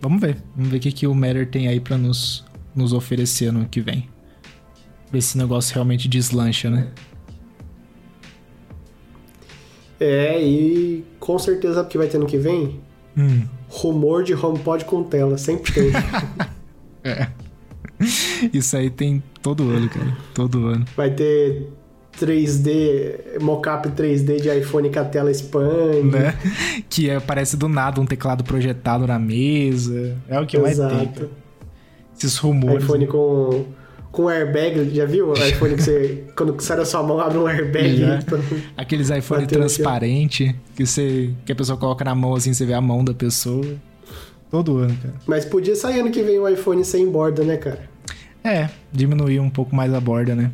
vamos 0.00 0.20
ver. 0.20 0.36
Vamos 0.54 0.70
ver 0.70 0.76
o 0.76 0.80
que, 0.80 0.92
que 0.92 1.06
o 1.06 1.14
Matter 1.14 1.48
tem 1.48 1.68
aí 1.68 1.80
pra 1.80 1.96
nos, 1.96 2.44
nos 2.74 2.92
oferecer 2.92 3.52
no 3.52 3.60
ano 3.60 3.68
que 3.68 3.80
vem. 3.80 4.08
Ver 5.10 5.20
se 5.20 5.28
esse 5.30 5.38
negócio 5.38 5.74
realmente 5.74 6.08
deslancha, 6.08 6.70
né? 6.70 6.88
É, 10.00 10.42
e 10.42 11.04
com 11.20 11.38
certeza 11.38 11.84
que 11.84 11.96
vai 11.96 12.08
ter 12.08 12.18
no 12.18 12.26
que 12.26 12.36
vem, 12.36 12.80
Hum. 13.16 13.42
rumor 13.68 14.24
de 14.24 14.34
HomePod 14.34 14.84
com 14.86 15.04
tela, 15.04 15.38
sempre 15.38 15.72
tem. 15.72 15.92
Isso 18.52 18.76
aí 18.76 18.90
tem 18.90 19.22
todo 19.40 19.68
ano, 19.70 19.88
cara. 19.88 20.16
Todo 20.34 20.66
ano. 20.66 20.84
vai 20.96 21.10
ter 21.10 21.68
3D, 22.18 23.38
mockup 23.40 23.88
3D 23.90 24.40
de 24.40 24.48
iPhone 24.58 24.90
que 24.90 24.98
a 24.98 25.04
tela 25.04 25.30
expande. 25.30 26.10
Né? 26.10 26.34
Que 26.90 27.08
é, 27.10 27.20
parece 27.20 27.56
do 27.56 27.68
nada 27.68 28.00
um 28.00 28.06
teclado 28.06 28.42
projetado 28.42 29.06
na 29.06 29.18
mesa. 29.18 30.16
É 30.28 30.40
o 30.40 30.46
que 30.46 30.58
vai 30.58 30.74
ter. 30.74 30.80
Exato. 30.82 31.20
cara. 31.20 31.41
Esses 32.26 32.36
rumores. 32.38 32.84
iPhone 32.84 33.06
com, 33.06 33.64
com 34.10 34.28
airbag, 34.28 34.90
já 34.94 35.04
viu? 35.04 35.30
O 35.30 35.34
iPhone 35.34 35.74
que 35.76 35.82
você, 35.82 36.24
quando 36.36 36.60
sai 36.60 36.76
da 36.76 36.84
sua 36.84 37.02
mão, 37.02 37.18
abre 37.20 37.38
um 37.38 37.46
airbag. 37.46 37.96
Já. 37.96 38.18
pra- 38.22 38.38
Aqueles 38.76 39.10
iPhone 39.10 39.46
transparente 39.46 40.54
que, 40.76 40.86
você, 40.86 41.30
que 41.44 41.52
a 41.52 41.54
pessoa 41.56 41.76
coloca 41.78 42.04
na 42.04 42.14
mão 42.14 42.34
assim, 42.34 42.52
você 42.52 42.64
vê 42.66 42.74
a 42.74 42.80
mão 42.80 43.04
da 43.04 43.14
pessoa. 43.14 43.64
Todo 44.50 44.78
ano, 44.78 44.94
cara. 45.00 45.14
Mas 45.26 45.44
podia 45.46 45.74
sair 45.74 46.00
ano 46.00 46.10
que 46.10 46.22
vem 46.22 46.38
o 46.38 46.46
iPhone 46.46 46.84
sem 46.84 47.08
borda, 47.10 47.42
né, 47.42 47.56
cara? 47.56 47.80
É, 48.44 48.68
diminuir 48.92 49.40
um 49.40 49.48
pouco 49.48 49.74
mais 49.74 49.94
a 49.94 50.00
borda, 50.00 50.34
né? 50.34 50.50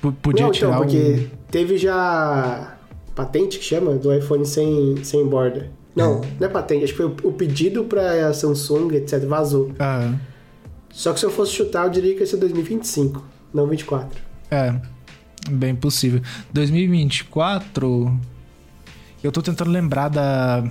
P- 0.00 0.10
Podia 0.20 0.46
não, 0.46 0.50
tirar 0.52 0.70
então, 0.70 0.80
o... 0.80 0.84
porque 0.84 1.26
teve 1.50 1.78
já 1.78 2.76
patente 3.14 3.58
que 3.58 3.64
chama 3.64 3.92
do 3.94 4.12
iPhone 4.12 4.44
sem, 4.44 4.96
sem 5.04 5.24
borda. 5.24 5.70
Não, 5.94 6.20
não 6.40 6.46
é 6.48 6.50
patente, 6.50 6.82
acho 6.84 6.94
que 6.94 6.96
foi 6.96 7.06
o, 7.22 7.32
pedido 7.32 7.84
pra 7.84 8.32
Samsung, 8.34 8.92
etc, 8.94 9.24
vazou. 9.26 9.70
Ah, 9.78 10.14
Só 10.92 11.12
que 11.12 11.18
se 11.18 11.26
eu 11.26 11.30
fosse 11.30 11.52
chutar, 11.52 11.86
eu 11.86 11.90
diria 11.90 12.14
que 12.14 12.20
ia 12.20 12.26
ser 12.26 12.36
2025, 12.36 13.24
não 13.52 13.66
24. 13.66 14.20
é, 14.50 14.80
bem 15.50 15.74
possível. 15.74 16.22
2024... 16.52 18.20
Eu 19.22 19.30
tô 19.30 19.40
tentando 19.40 19.70
lembrar 19.70 20.08
da, 20.08 20.64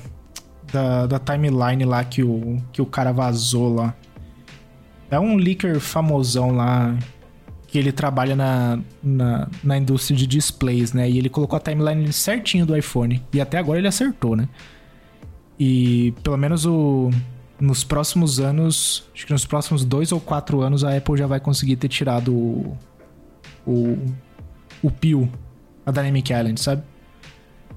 da, 0.74 1.08
da 1.08 1.20
timeline 1.20 1.86
lá 1.86 2.04
que 2.04 2.22
o, 2.22 2.62
que 2.74 2.82
o 2.82 2.86
cara 2.86 3.14
vazou 3.14 3.74
lá. 3.74 3.96
É 5.10 5.18
um 5.18 5.38
leaker 5.38 5.80
famosão 5.80 6.52
lá, 6.52 6.98
que 7.68 7.78
ele 7.78 7.94
trabalha 7.94 8.36
na, 8.36 8.80
na, 9.02 9.48
na 9.64 9.78
indústria 9.78 10.18
de 10.18 10.28
displays, 10.28 10.92
né? 10.92 11.10
E 11.10 11.18
ele 11.18 11.30
colocou 11.30 11.56
a 11.56 11.60
timeline 11.62 12.12
certinho 12.12 12.66
do 12.66 12.76
iPhone. 12.76 13.24
E 13.34 13.40
até 13.40 13.58
agora 13.58 13.80
ele 13.80 13.88
acertou, 13.88 14.36
né? 14.36 14.50
E 15.58 16.14
pelo 16.22 16.36
menos 16.38 16.66
o, 16.66 17.10
nos 17.62 17.84
próximos 17.84 18.40
anos, 18.40 19.06
acho 19.14 19.28
que 19.28 19.32
nos 19.32 19.46
próximos 19.46 19.86
dois 19.86 20.12
ou 20.12 20.20
quatro 20.20 20.62
anos, 20.62 20.84
a 20.84 20.98
Apple 20.98 21.16
já 21.16 21.28
vai 21.28 21.40
conseguir 21.40 21.76
ter 21.76 21.88
tirado 21.88 22.34
o, 22.34 22.78
o, 23.66 23.98
o 24.82 24.90
PIL, 24.90 25.30
a 25.86 25.92
Dynamic 25.92 26.34
Island, 26.34 26.60
sabe? 26.60 26.82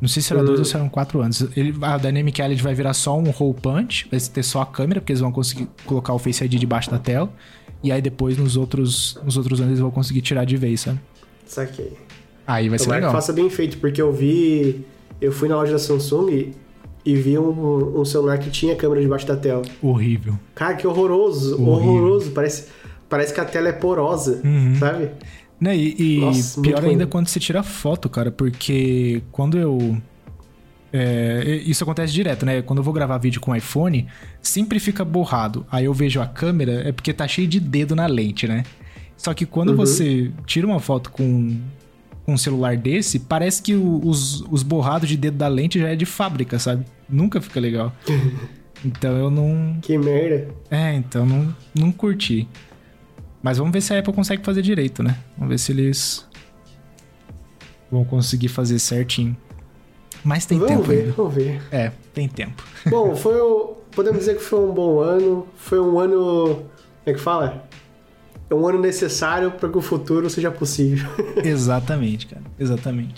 Não 0.01 0.09
sei 0.09 0.23
se 0.23 0.33
era 0.33 0.43
dois 0.43 0.59
ou 0.59 0.65
se 0.65 0.75
eram 0.75 0.89
quatro 0.89 1.21
anos. 1.21 1.43
Ele, 1.57 1.75
a 1.83 1.99
Dynamic 1.99 2.41
Island 2.41 2.63
vai 2.63 2.75
virar 2.75 2.95
só 2.95 3.19
um 3.19 3.33
hole 3.39 3.55
punch, 3.55 4.09
vai 4.11 4.19
ter 4.19 4.43
só 4.43 4.63
a 4.63 4.67
câmera, 4.67 5.01
porque 5.01 5.13
eles 5.13 5.21
vão 5.21 5.31
conseguir 5.31 5.69
colocar 5.85 6.15
o 6.15 6.19
Face 6.19 6.43
ID 6.45 6.55
debaixo 6.55 6.91
da 6.91 6.99
tela. 6.99 7.31
E 7.83 7.93
aí 7.93 8.01
depois 8.01 8.37
nos 8.39 8.57
outros, 8.57 9.19
nos 9.23 9.37
outros 9.37 9.61
anos 9.61 9.73
eles 9.73 9.81
vão 9.81 9.91
conseguir 9.91 10.23
tirar 10.23 10.45
de 10.45 10.57
vez, 10.57 10.81
sabe? 10.81 11.01
Saquei. 11.47 11.93
Aí 12.47 12.69
vai 12.69 12.79
ser 12.79 12.87
Tomara 12.87 13.01
que 13.03 13.07
legal. 13.07 13.21
faça 13.21 13.33
bem 13.33 13.49
feito, 13.51 13.79
porque 13.79 14.01
eu 14.01 14.13
vi. 14.13 14.85
Eu 15.21 15.31
fui 15.31 15.49
na 15.49 15.57
loja 15.57 15.73
da 15.73 15.79
Samsung 15.79 16.53
e, 17.05 17.15
vi 17.17 17.39
um, 17.39 18.01
um 18.01 18.05
celular 18.05 18.39
que 18.39 18.51
tinha 18.51 18.75
câmera 18.77 19.01
debaixo 19.01 19.27
da 19.27 19.37
tela. 19.37 19.63
Horrível. 19.83 20.39
Cara, 20.55 20.75
que 20.75 20.87
horroroso, 20.87 21.55
Horrível. 21.55 21.73
horroroso. 21.93 22.31
Parece, 22.33 22.67
parece 23.09 23.33
que 23.35 23.41
a 23.41 23.45
tela 23.45 23.69
é 23.69 23.73
porosa, 23.73 24.41
Uhum. 24.45 24.75
sabe? 24.77 25.11
Né, 25.61 25.77
e, 25.77 26.17
e 26.17 26.21
Nossa, 26.21 26.61
pior 26.61 26.85
ainda 26.85 27.07
quando 27.07 27.29
você 27.29 27.39
tira 27.39 27.63
foto, 27.63 28.09
cara, 28.09 28.31
porque 28.31 29.23
quando 29.31 29.57
eu. 29.59 29.97
é, 30.93 31.61
isso 31.65 31.83
acontece 31.85 32.13
direto, 32.13 32.45
né? 32.47 32.63
Quando 32.63 32.79
eu 32.79 32.83
vou 32.83 32.93
gravar 32.95 33.19
vídeo 33.19 33.41
com 33.41 33.55
iPhone, 33.55 34.07
sempre 34.43 34.79
fica 34.79 35.05
borrado. 35.05 35.67
Aí 35.71 35.85
eu 35.87 35.95
vejo 35.95 36.21
a 36.21 36.27
câmera, 36.27 36.89
é 36.89 36.93
porque 36.93 37.13
tá 37.13 37.27
cheio 37.27 37.49
de 37.49 37.59
dedo 37.61 37.95
na 37.97 38.07
lente, 38.07 38.47
né? 38.47 38.65
Só 39.17 39.33
que 39.35 39.47
quando 39.47 39.71
Uhum. 39.71 39.77
você 39.77 40.31
tira 40.47 40.67
uma 40.67 40.81
foto 40.81 41.11
com, 41.11 41.57
com 42.25 42.33
um 42.35 42.39
celular 42.39 42.77
desse, 42.77 43.19
parece 43.19 43.63
que 43.63 43.75
os, 43.75 44.41
os 44.51 44.63
borrados 44.63 45.09
de 45.09 45.17
dedo 45.17 45.37
da 45.37 45.49
lente 45.49 45.79
já 45.79 45.89
é 45.89 45.97
de 45.97 46.07
fábrica, 46.07 46.59
sabe? 46.59 46.85
Nunca 47.09 47.41
fica 47.41 47.61
legal. 47.61 47.93
Então 48.85 49.17
eu 49.17 49.31
não. 49.31 49.79
Que 49.81 49.97
merda. 49.97 50.49
É, 50.71 50.93
então 50.93 51.25
não, 51.25 51.57
não 51.75 51.91
curti. 51.91 52.47
Mas 53.43 53.57
vamos 53.57 53.73
ver 53.73 53.81
se 53.81 53.95
a 53.95 53.99
Apple 53.99 54.13
consegue 54.13 54.45
fazer 54.45 54.61
direito, 54.61 55.03
né? 55.03 55.17
Vamos 55.39 55.53
ver 55.55 55.59
se 55.59 55.73
eles 55.73 56.29
vão 57.91 58.05
conseguir 58.05 58.49
fazer 58.49 58.79
certinho. 58.79 59.35
Mas 60.23 60.45
tem 60.45 60.59
vamos 60.59 60.75
tempo 60.75 60.87
ver, 60.87 61.01
ainda. 61.01 61.13
vamos 61.13 61.35
ver. 61.35 61.63
É, 61.71 61.93
tem 62.13 62.29
tempo. 62.29 62.63
Bom, 62.87 63.17
foi 63.17 63.41
o, 63.41 63.77
podemos 63.91 64.19
dizer 64.21 64.37
que 64.37 64.43
foi 64.43 64.59
um 64.59 64.73
bom 64.73 65.01
ano. 65.01 65.47
Foi 65.57 65.81
um 65.81 65.99
ano. 65.99 66.45
Como 66.57 66.67
é 67.07 67.13
que 67.15 67.21
fala? 67.21 67.67
É 68.51 68.55
um 68.55 68.67
ano 68.69 68.79
necessário 68.81 69.51
para 69.53 69.69
que 69.69 69.79
o 69.79 69.81
futuro 69.83 70.29
seja 70.29 70.51
possível. 70.51 71.09
Exatamente, 71.43 72.27
cara. 72.27 72.43
Exatamente. 72.59 73.15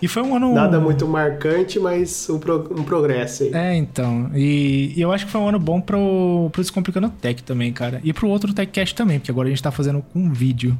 E 0.00 0.08
foi 0.08 0.22
um 0.22 0.34
ano. 0.36 0.52
Nada 0.54 0.80
muito 0.80 1.06
marcante, 1.06 1.78
mas 1.78 2.28
um, 2.28 2.38
pro- 2.38 2.68
um 2.78 2.82
progresso 2.82 3.44
aí. 3.44 3.50
É, 3.54 3.74
então. 3.76 4.30
E, 4.34 4.92
e 4.96 5.00
eu 5.00 5.12
acho 5.12 5.26
que 5.26 5.32
foi 5.32 5.40
um 5.40 5.48
ano 5.48 5.58
bom 5.58 5.80
pro, 5.80 6.48
pro 6.52 6.62
Descomplicando 6.62 7.08
Tech 7.10 7.42
também, 7.42 7.72
cara. 7.72 8.00
E 8.04 8.12
pro 8.12 8.28
outro 8.28 8.52
TechCast 8.52 8.94
também, 8.94 9.18
porque 9.18 9.30
agora 9.30 9.48
a 9.48 9.50
gente 9.50 9.62
tá 9.62 9.70
fazendo 9.70 10.02
com 10.12 10.30
vídeo. 10.32 10.76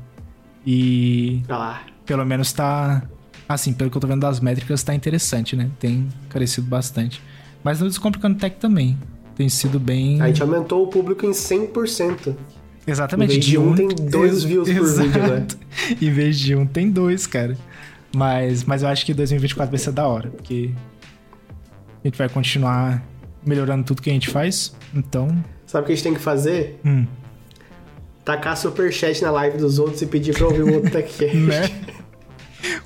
E 0.66 1.42
lá. 1.48 1.82
pelo 2.06 2.24
menos 2.24 2.52
tá. 2.52 3.02
Assim, 3.48 3.72
pelo 3.74 3.90
que 3.90 3.96
eu 3.96 4.00
tô 4.00 4.06
vendo 4.06 4.20
das 4.20 4.40
métricas, 4.40 4.82
tá 4.82 4.94
interessante, 4.94 5.54
né? 5.54 5.68
Tem 5.78 6.08
crescido 6.30 6.66
bastante. 6.66 7.20
Mas 7.62 7.80
no 7.80 7.88
Descomplicando 7.88 8.38
Tech 8.38 8.56
também. 8.56 8.96
Tem 9.36 9.48
sido 9.48 9.78
bem. 9.78 10.20
A 10.22 10.28
gente 10.28 10.40
aumentou 10.42 10.82
o 10.84 10.86
público 10.86 11.26
em 11.26 11.30
100%. 11.32 12.34
Exatamente. 12.86 13.30
Em 13.30 13.34
vez 13.34 13.44
de 13.46 13.58
um, 13.58 13.74
tem 13.74 13.88
dois 13.88 14.32
Ex- 14.32 14.44
views 14.44 14.68
por 14.70 14.86
vídeo, 15.02 15.22
né? 15.22 15.36
Exato. 15.36 15.58
Em 16.04 16.10
vez 16.12 16.38
de 16.38 16.54
um, 16.54 16.66
tem 16.66 16.90
dois, 16.90 17.26
cara. 17.26 17.56
Mas, 18.14 18.62
mas 18.64 18.82
eu 18.82 18.88
acho 18.88 19.04
que 19.06 19.12
2024 19.14 19.70
vai 19.70 19.78
ser 19.78 19.90
da 19.92 20.06
hora, 20.06 20.28
porque 20.30 20.70
a 22.02 22.06
gente 22.06 22.16
vai 22.18 22.28
continuar 22.28 23.02
melhorando 23.44 23.84
tudo 23.84 24.00
que 24.02 24.10
a 24.10 24.12
gente 24.12 24.28
faz. 24.28 24.74
Então. 24.94 25.28
Sabe 25.66 25.82
o 25.84 25.86
que 25.86 25.92
a 25.92 25.94
gente 25.96 26.04
tem 26.04 26.14
que 26.14 26.20
fazer? 26.20 26.78
Hum, 26.84 27.06
Tacar 28.24 28.56
superchat 28.56 29.20
na 29.22 29.30
live 29.30 29.58
dos 29.58 29.78
outros 29.78 30.00
e 30.00 30.06
pedir 30.06 30.34
pra 30.34 30.46
ouvir 30.46 30.62
o 30.62 30.74
outro 30.74 30.90
TechCast. 30.92 31.36
né? 31.36 31.68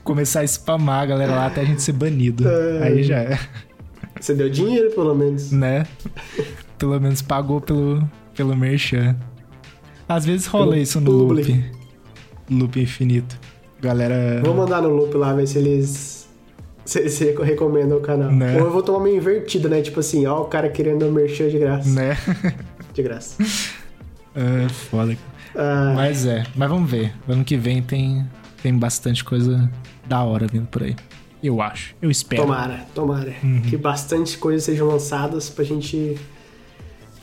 Começar 0.02 0.40
a 0.40 0.44
spamar 0.46 1.02
a 1.02 1.06
galera 1.06 1.32
lá 1.32 1.46
até 1.46 1.60
a 1.60 1.64
gente 1.64 1.82
ser 1.82 1.92
banido. 1.92 2.48
É. 2.48 2.82
Aí 2.84 3.02
já 3.04 3.18
é, 3.18 3.38
Você 4.20 4.34
deu 4.34 4.48
dinheiro, 4.48 4.90
pelo 4.92 5.14
menos. 5.14 5.52
né? 5.52 5.86
Pelo 6.78 6.98
menos 7.00 7.20
pagou 7.22 7.60
pelo, 7.60 8.08
pelo 8.34 8.56
merchan. 8.56 9.14
Às 10.08 10.24
vezes 10.24 10.46
rola 10.46 10.70
Pelo 10.70 10.82
isso 10.82 11.00
no 11.00 11.10
loop. 11.10 11.64
Loop 12.50 12.80
infinito. 12.80 13.38
Galera. 13.80 14.40
Vou 14.42 14.54
mandar 14.54 14.80
no 14.80 14.88
loop 14.88 15.14
lá, 15.16 15.32
ver 15.34 15.46
se 15.46 15.58
eles. 15.58 16.28
Se 16.84 17.00
eles 17.00 17.18
recomendam 17.18 17.98
o 17.98 18.00
canal. 18.00 18.32
Né? 18.32 18.58
Ou 18.58 18.66
eu 18.66 18.72
vou 18.72 18.82
tomar 18.82 18.98
uma 18.98 19.10
invertida, 19.10 19.68
né? 19.68 19.82
Tipo 19.82 20.00
assim, 20.00 20.26
ó, 20.26 20.40
o 20.40 20.46
cara 20.46 20.70
querendo 20.70 21.04
um 21.04 21.12
merchan 21.12 21.48
de 21.48 21.58
graça. 21.58 21.90
Né? 21.90 22.16
De 22.94 23.02
graça. 23.02 23.36
É 24.34 24.68
foda. 24.68 25.16
Ah, 25.56 25.94
Mas 25.96 26.24
é, 26.24 26.44
mas 26.54 26.68
vamos 26.70 26.88
ver. 26.88 27.12
Ano 27.28 27.42
que 27.42 27.56
vem 27.56 27.82
tem, 27.82 28.24
tem 28.62 28.72
bastante 28.72 29.24
coisa 29.24 29.68
da 30.06 30.22
hora 30.22 30.46
vindo 30.46 30.68
por 30.68 30.84
aí. 30.84 30.94
Eu 31.42 31.60
acho. 31.60 31.96
Eu 32.00 32.08
espero. 32.08 32.42
tomara, 32.42 32.86
tomara. 32.94 33.34
Uhum. 33.42 33.62
Que 33.62 33.76
bastante 33.76 34.38
coisas 34.38 34.62
sejam 34.62 34.86
lançadas 34.86 35.50
pra 35.50 35.64
gente 35.64 36.16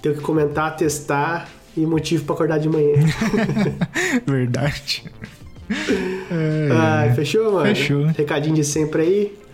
ter 0.01 0.09
o 0.09 0.15
que 0.15 0.19
comentar, 0.21 0.75
testar 0.75 1.47
e 1.75 1.85
motivo 1.85 2.25
pra 2.25 2.35
acordar 2.35 2.59
de 2.59 2.69
manhã. 2.69 2.95
Verdade. 4.25 5.05
Ah, 6.71 7.11
fechou, 7.15 7.51
mano? 7.51 7.67
É. 7.67 7.75
Fechou. 7.75 8.05
Recadinho 8.07 8.55
de 8.55 8.63
sempre 8.63 9.01
aí. 9.01 9.45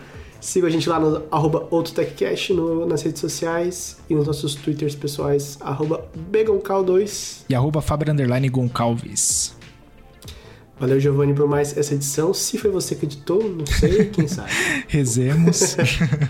Siga 0.42 0.66
a 0.66 0.70
gente 0.70 0.88
lá 0.88 0.98
no 0.98 1.22
arroba 1.30 1.68
OutoTechCast 1.70 2.52
no, 2.52 2.84
nas 2.84 3.00
redes 3.02 3.20
sociais 3.20 3.98
e 4.10 4.14
nos 4.14 4.26
nossos 4.26 4.56
twitters 4.56 4.96
pessoais, 4.96 5.56
arroba 5.60 6.04
BegonCal2. 6.32 7.44
E 7.48 7.54
arroba 7.54 7.80
Goncalves. 8.50 9.54
Valeu, 10.80 10.98
Giovanni, 10.98 11.32
por 11.32 11.46
mais 11.46 11.76
essa 11.78 11.94
edição. 11.94 12.34
Se 12.34 12.58
foi 12.58 12.72
você 12.72 12.96
que 12.96 13.06
editou, 13.06 13.40
não 13.40 13.64
sei, 13.64 14.06
quem 14.06 14.26
sabe. 14.26 14.50
Rezemos. 14.88 15.76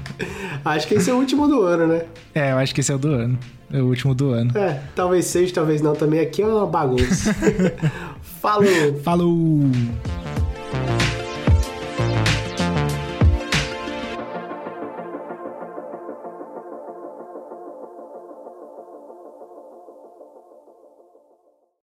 Acho 0.62 0.86
que 0.86 0.94
esse 0.96 1.08
é 1.08 1.14
o 1.14 1.16
último 1.16 1.48
do 1.48 1.62
ano, 1.62 1.86
né? 1.86 2.04
é, 2.34 2.52
eu 2.52 2.58
acho 2.58 2.74
que 2.74 2.82
esse 2.82 2.92
é 2.92 2.94
o 2.94 2.98
do 2.98 3.08
ano. 3.08 3.38
É 3.72 3.80
o 3.80 3.86
último 3.86 4.14
do 4.14 4.30
ano. 4.30 4.56
É, 4.56 4.80
talvez 4.94 5.24
seja, 5.24 5.54
talvez 5.54 5.80
não. 5.80 5.94
Também 5.94 6.20
aqui 6.20 6.42
é 6.42 6.46
uma 6.46 6.66
bagunça. 6.66 7.34
Falou! 8.40 9.00
Falou! 9.02 9.32